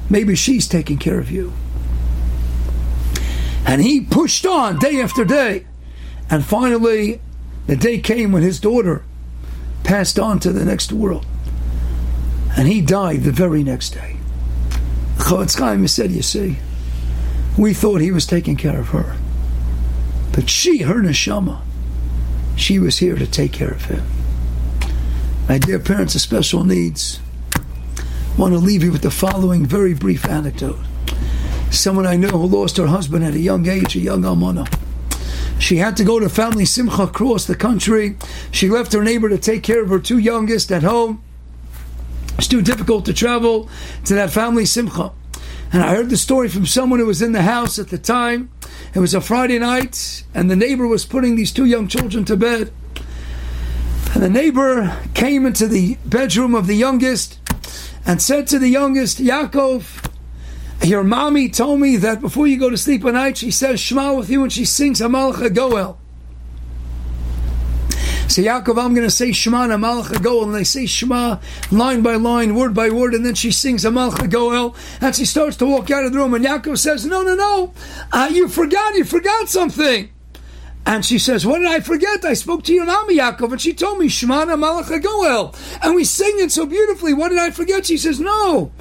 Maybe 0.10 0.34
she's 0.36 0.66
taking 0.66 0.98
care 0.98 1.20
of 1.20 1.30
you. 1.30 1.52
And 3.66 3.82
he 3.82 4.00
pushed 4.00 4.46
on 4.46 4.80
day 4.80 5.02
after 5.02 5.26
day. 5.26 5.68
And 6.30 6.46
finally, 6.46 7.20
the 7.66 7.76
day 7.76 8.00
came 8.00 8.32
when 8.32 8.44
his 8.44 8.62
daughter 8.62 9.04
passed 9.84 10.18
on 10.18 10.40
to 10.40 10.54
the 10.54 10.64
next 10.64 10.94
world. 10.94 11.26
And 12.58 12.70
he 12.70 12.80
died 12.80 13.24
the 13.24 13.34
very 13.34 13.62
next 13.62 13.90
day. 13.90 14.17
Chofetz 15.28 15.60
Chaim 15.60 15.86
said, 15.90 16.12
You 16.12 16.22
see, 16.22 16.56
we 17.58 17.74
thought 17.74 18.00
he 18.00 18.14
was 18.14 18.26
taking 18.26 18.56
care 18.56 18.80
of 18.80 18.90
her. 18.90 19.18
But 20.32 20.50
she, 20.50 20.84
her 20.84 21.02
neshama, 21.02 21.60
she 22.56 22.80
was 22.80 23.00
here 23.00 23.18
to 23.18 23.28
take 23.28 23.52
care 23.52 23.72
of 23.72 23.84
him. 23.84 24.06
My 25.50 25.58
dear 25.58 25.80
parents 25.80 26.16
of 26.16 26.22
special 26.22 26.64
needs, 26.64 27.20
I 27.58 28.40
want 28.40 28.54
to 28.54 28.58
leave 28.58 28.84
you 28.84 28.92
with 28.94 29.02
the 29.02 29.12
following 29.12 29.66
very 29.66 29.94
brief 29.94 30.26
anecdote. 30.30 30.80
Someone 31.72 32.06
I 32.06 32.16
know 32.16 32.30
who 32.30 32.48
lost 32.48 32.78
her 32.78 32.88
husband 32.88 33.26
at 33.26 33.34
a 33.34 33.40
young 33.40 33.68
age, 33.68 33.98
a 33.98 34.00
young 34.00 34.22
almana. 34.22 34.66
She 35.60 35.76
had 35.76 35.98
to 35.98 36.06
go 36.06 36.22
to 36.22 36.30
family 36.30 36.64
simcha 36.64 37.02
across 37.02 37.44
the 37.44 37.56
country. 37.56 38.16
She 38.52 38.70
left 38.70 38.94
her 38.94 39.04
neighbor 39.04 39.28
to 39.28 39.38
take 39.38 39.64
care 39.64 39.84
of 39.84 39.90
her 39.90 40.00
two 40.00 40.20
youngest 40.20 40.72
at 40.72 40.84
home. 40.84 41.22
It's 42.38 42.48
too 42.48 42.62
difficult 42.62 43.04
to 43.08 43.14
travel 43.14 43.68
to 44.06 44.14
that 44.14 44.32
family 44.32 44.66
simcha. 44.66 45.12
And 45.72 45.84
I 45.84 45.96
heard 45.96 46.10
the 46.10 46.18
story 46.18 46.48
from 46.48 46.66
someone 46.66 47.00
who 47.00 47.06
was 47.06 47.22
in 47.22 47.34
the 47.34 47.42
house 47.42 47.78
at 47.78 47.90
the 47.90 47.98
time. 47.98 48.50
It 48.94 49.00
was 49.00 49.14
a 49.14 49.22
Friday 49.22 49.60
night, 49.60 50.24
and 50.34 50.50
the 50.50 50.56
neighbor 50.56 50.88
was 50.88 51.06
putting 51.06 51.36
these 51.36 51.52
two 51.52 51.66
young 51.66 51.88
children 51.88 52.24
to 52.26 52.38
bed. 52.38 52.72
And 54.14 54.24
the 54.24 54.30
neighbor 54.30 54.98
came 55.14 55.46
into 55.46 55.68
the 55.68 55.98
bedroom 56.06 56.56
of 56.56 56.68
the 56.68 56.76
youngest 56.76 57.40
and 58.06 58.22
said 58.22 58.48
to 58.48 58.60
the 58.60 58.70
youngest, 58.70 59.20
Yaakov, 59.20 60.10
Your 60.84 61.04
mommy 61.04 61.50
told 61.50 61.82
me 61.82 61.98
that 61.98 62.22
before 62.22 62.48
you 62.48 62.58
go 62.58 62.70
to 62.70 62.78
sleep 62.78 63.04
at 63.04 63.14
night, 63.14 63.38
she 63.38 63.52
says 63.52 63.80
Shema 63.80 64.14
with 64.14 64.30
you 64.30 64.44
and 64.44 64.52
she 64.52 64.64
sings 64.64 65.02
Hamalcha 65.02 65.54
Goel. 65.54 66.00
So 68.30 68.42
Yaakov, 68.42 68.78
I'm 68.78 68.94
going 68.94 69.08
to 69.08 69.10
say 69.10 69.32
Shema 69.32 69.64
and 69.64 69.72
Amalcha 69.72 70.22
Goel, 70.22 70.44
and 70.44 70.54
they 70.54 70.66
say 70.66 70.86
Shema 70.86 71.40
line 71.72 72.02
by 72.02 72.16
line, 72.16 72.56
word 72.56 72.74
by 72.74 72.90
word, 72.90 73.14
and 73.14 73.26
then 73.26 73.36
she 73.36 73.52
sings 73.52 73.86
Amalcha 73.86 74.30
Goel, 74.30 74.76
and 75.00 75.16
she 75.16 75.24
starts 75.24 75.56
to 75.58 75.66
walk 75.66 75.90
out 75.90 76.04
of 76.04 76.12
the 76.12 76.20
room, 76.20 76.34
and 76.34 76.44
Yaakov 76.44 76.78
says, 76.78 77.06
No, 77.06 77.22
no, 77.24 77.36
no, 77.36 77.74
uh, 78.12 78.30
you 78.32 78.50
forgot, 78.50 78.96
you 78.96 79.06
forgot 79.06 79.48
something. 79.48 80.10
And 80.86 81.06
she 81.06 81.20
says, 81.20 81.46
What 81.46 81.60
did 81.60 81.68
I 81.68 81.80
forget? 81.80 82.26
I 82.26 82.34
spoke 82.34 82.64
to 82.66 82.74
your 82.74 82.86
mama, 82.86 83.14
Yaakov, 83.14 83.54
and 83.54 83.62
she 83.62 83.74
told 83.74 83.98
me, 83.98 84.08
Shemana 84.08 84.58
Malacha 84.58 85.02
Goel. 85.02 85.56
And 85.82 85.96
we 85.96 86.04
sing 86.04 86.34
it 86.36 86.52
so 86.52 86.66
beautifully. 86.66 87.14
What 87.14 87.30
did 87.30 87.40
I 87.40 87.52
forget? 87.52 87.86
She 87.86 87.98
says, 87.98 88.20
No. 88.20 88.72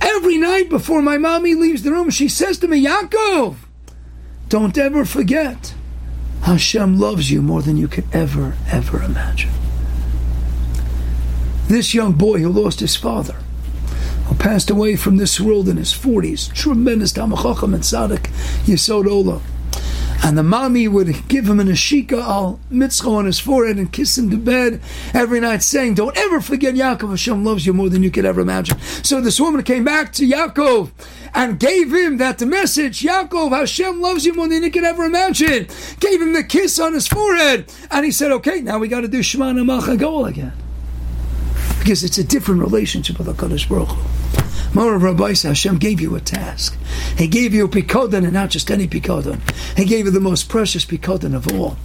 Every 0.00 0.36
night 0.36 0.68
before 0.68 1.00
my 1.00 1.16
mommy 1.16 1.54
leaves 1.54 1.82
the 1.82 1.90
room, 1.90 2.10
she 2.10 2.28
says 2.28 2.58
to 2.58 2.68
me, 2.68 2.84
Yaakov, 2.84 3.56
don't 4.50 4.76
ever 4.76 5.04
forget 5.06 5.74
Hashem 6.42 6.98
loves 6.98 7.30
you 7.30 7.42
more 7.42 7.62
than 7.62 7.76
you 7.76 7.88
could 7.88 8.06
ever, 8.12 8.56
ever 8.70 9.02
imagine. 9.02 9.50
This 11.68 11.94
young 11.94 12.12
boy 12.12 12.40
who 12.40 12.48
lost 12.48 12.80
his 12.80 12.96
father, 12.96 13.36
who 14.26 14.34
passed 14.34 14.70
away 14.70 14.96
from 14.96 15.16
this 15.16 15.38
world 15.38 15.68
in 15.68 15.76
his 15.76 15.92
40s, 15.92 16.52
tremendous 16.52 17.12
Tamachacham 17.12 17.74
and 17.74 17.82
Tzaddik, 17.82 18.30
Yesod 18.64 19.04
Olam. 19.04 19.42
And 20.22 20.36
the 20.36 20.42
mommy 20.42 20.86
would 20.86 21.28
give 21.28 21.48
him 21.48 21.60
an 21.60 21.68
ashika 21.68 22.20
al 22.20 22.60
mitzvah 22.68 23.10
on 23.10 23.24
his 23.24 23.40
forehead 23.40 23.78
and 23.78 23.90
kiss 23.90 24.18
him 24.18 24.30
to 24.30 24.36
bed 24.36 24.80
every 25.14 25.40
night, 25.40 25.62
saying, 25.62 25.94
Don't 25.94 26.16
ever 26.16 26.40
forget 26.40 26.74
Yaakov. 26.74 27.10
Hashem 27.10 27.44
loves 27.44 27.66
you 27.66 27.72
more 27.72 27.88
than 27.88 28.02
you 28.02 28.10
could 28.10 28.24
ever 28.24 28.40
imagine. 28.40 28.78
So 29.02 29.20
this 29.20 29.40
woman 29.40 29.62
came 29.62 29.84
back 29.84 30.12
to 30.14 30.26
Yaakov 30.26 30.90
and 31.34 31.58
gave 31.58 31.92
him 31.92 32.18
that 32.18 32.40
message 32.42 33.00
Yaakov, 33.00 33.50
Hashem 33.50 34.00
loves 34.00 34.26
you 34.26 34.34
more 34.34 34.48
than 34.48 34.62
you 34.62 34.70
could 34.70 34.84
ever 34.84 35.04
imagine. 35.04 35.68
Gave 36.00 36.20
him 36.20 36.32
the 36.32 36.44
kiss 36.44 36.78
on 36.78 36.92
his 36.92 37.08
forehead. 37.08 37.72
And 37.90 38.04
he 38.04 38.10
said, 38.10 38.30
Okay, 38.32 38.60
now 38.60 38.78
we 38.78 38.88
got 38.88 39.02
to 39.02 39.08
do 39.08 39.22
Shema 39.22 39.48
and 39.48 39.98
Goel 39.98 40.26
again. 40.26 40.52
Because 41.78 42.04
it's 42.04 42.18
a 42.18 42.24
different 42.24 42.60
relationship 42.60 43.18
with 43.18 43.26
HaKadosh 43.26 43.68
Baruch 43.68 43.88
Hu. 43.88 44.49
Hashem 44.72 45.78
gave 45.78 46.00
you 46.00 46.14
a 46.14 46.20
task. 46.20 46.76
He 47.16 47.26
gave 47.26 47.52
you 47.52 47.64
a 47.64 47.68
pikodon 47.68 48.24
and 48.24 48.32
not 48.32 48.50
just 48.50 48.70
any 48.70 48.86
pikodon. 48.86 49.40
He 49.76 49.84
gave 49.84 50.04
you 50.06 50.10
the 50.10 50.20
most 50.20 50.48
precious 50.48 50.84
pikodon 50.84 51.34
of 51.34 51.52
all. 51.52 51.76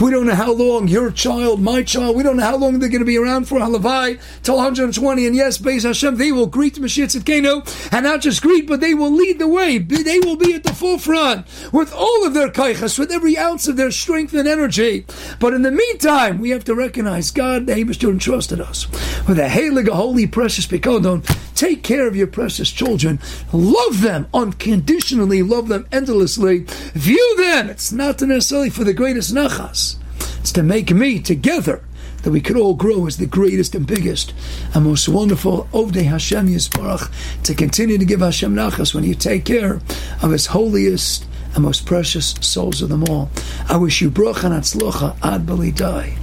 We 0.00 0.10
don't 0.10 0.26
know 0.26 0.34
how 0.34 0.52
long 0.52 0.88
your 0.88 1.10
child, 1.10 1.60
my 1.60 1.82
child, 1.82 2.16
we 2.16 2.22
don't 2.22 2.36
know 2.36 2.42
how 2.42 2.56
long 2.56 2.78
they're 2.78 2.88
going 2.88 3.00
to 3.00 3.06
be 3.06 3.18
around 3.18 3.46
for 3.46 3.58
Halavai 3.58 4.20
till 4.42 4.56
120. 4.56 5.26
And 5.26 5.36
yes, 5.36 5.58
Beis 5.58 5.84
Hashem, 5.84 6.16
they 6.16 6.32
will 6.32 6.46
greet 6.46 6.74
Mashiach 6.74 7.14
Tzidkenu, 7.14 7.92
and 7.92 8.04
not 8.04 8.20
just 8.20 8.42
greet, 8.42 8.66
but 8.66 8.80
they 8.80 8.94
will 8.94 9.12
lead 9.12 9.38
the 9.38 9.48
way. 9.48 9.78
They 9.78 10.18
will 10.18 10.36
be 10.36 10.54
at 10.54 10.64
the 10.64 10.74
forefront 10.74 11.46
with 11.72 11.92
all 11.92 12.26
of 12.26 12.34
their 12.34 12.48
kaichas, 12.48 12.98
with 12.98 13.12
every 13.12 13.38
ounce 13.38 13.68
of 13.68 13.76
their 13.76 13.90
strength 13.90 14.34
and 14.34 14.48
energy. 14.48 15.06
But 15.38 15.54
in 15.54 15.62
the 15.62 15.70
meantime, 15.70 16.38
we 16.38 16.50
have 16.50 16.64
to 16.64 16.74
recognize 16.74 17.30
God, 17.30 17.66
the 17.66 17.74
Abishter, 17.74 18.10
entrusted 18.10 18.60
us 18.60 18.88
with 19.28 19.38
a 19.38 19.48
Helig, 19.48 19.88
a 19.88 19.94
holy, 19.94 20.26
precious 20.26 20.66
pikodon. 20.66 21.24
Take 21.54 21.82
care 21.82 22.06
of 22.06 22.16
your 22.16 22.26
precious 22.26 22.70
children. 22.70 23.20
Love 23.52 24.02
them 24.02 24.26
unconditionally. 24.32 25.42
Love 25.42 25.68
them 25.68 25.86
endlessly. 25.92 26.64
View 26.94 27.36
them. 27.36 27.70
It's 27.70 27.92
not 27.92 28.20
necessarily 28.20 28.70
for 28.70 28.84
the 28.84 28.94
greatest 28.94 29.34
nachas. 29.34 29.96
It's 30.40 30.52
to 30.52 30.62
make 30.62 30.90
me 30.90 31.20
together 31.20 31.84
that 32.22 32.30
we 32.30 32.40
could 32.40 32.56
all 32.56 32.74
grow 32.74 33.06
as 33.06 33.16
the 33.16 33.26
greatest 33.26 33.74
and 33.74 33.86
biggest 33.86 34.32
and 34.74 34.84
most 34.84 35.08
wonderful 35.08 35.68
Ovdei 35.72 36.04
Hashem 36.04 36.48
Yisbarach 36.48 37.10
to 37.42 37.54
continue 37.54 37.98
to 37.98 38.04
give 38.04 38.20
Hashem 38.20 38.54
nachas 38.54 38.94
when 38.94 39.04
you 39.04 39.14
take 39.14 39.44
care 39.44 39.80
of 40.22 40.30
His 40.30 40.46
holiest 40.46 41.26
and 41.54 41.64
most 41.64 41.84
precious 41.84 42.34
souls 42.40 42.80
of 42.80 42.88
them 42.88 43.04
all. 43.04 43.30
I 43.68 43.76
wish 43.76 44.00
you 44.00 44.10
bracha 44.10 44.44
and 44.44 44.54
atzlocha 44.54 45.16
ad 45.22 45.46
bali 45.46 45.72
die. 45.72 46.16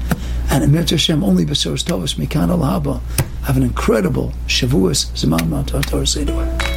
And 0.50 0.63
in 0.63 0.74
Hashem 0.74 1.24
only 1.24 1.46
b'soros 1.46 1.84
tovus 1.84 2.15
mikan 2.15 2.50
al 2.50 2.60
haba 2.60 3.02
have 3.43 3.58
an 3.58 3.63
incredible 3.63 4.32
Shavuos 4.47 5.12
Mount 5.49 5.69
Torah 5.84 6.68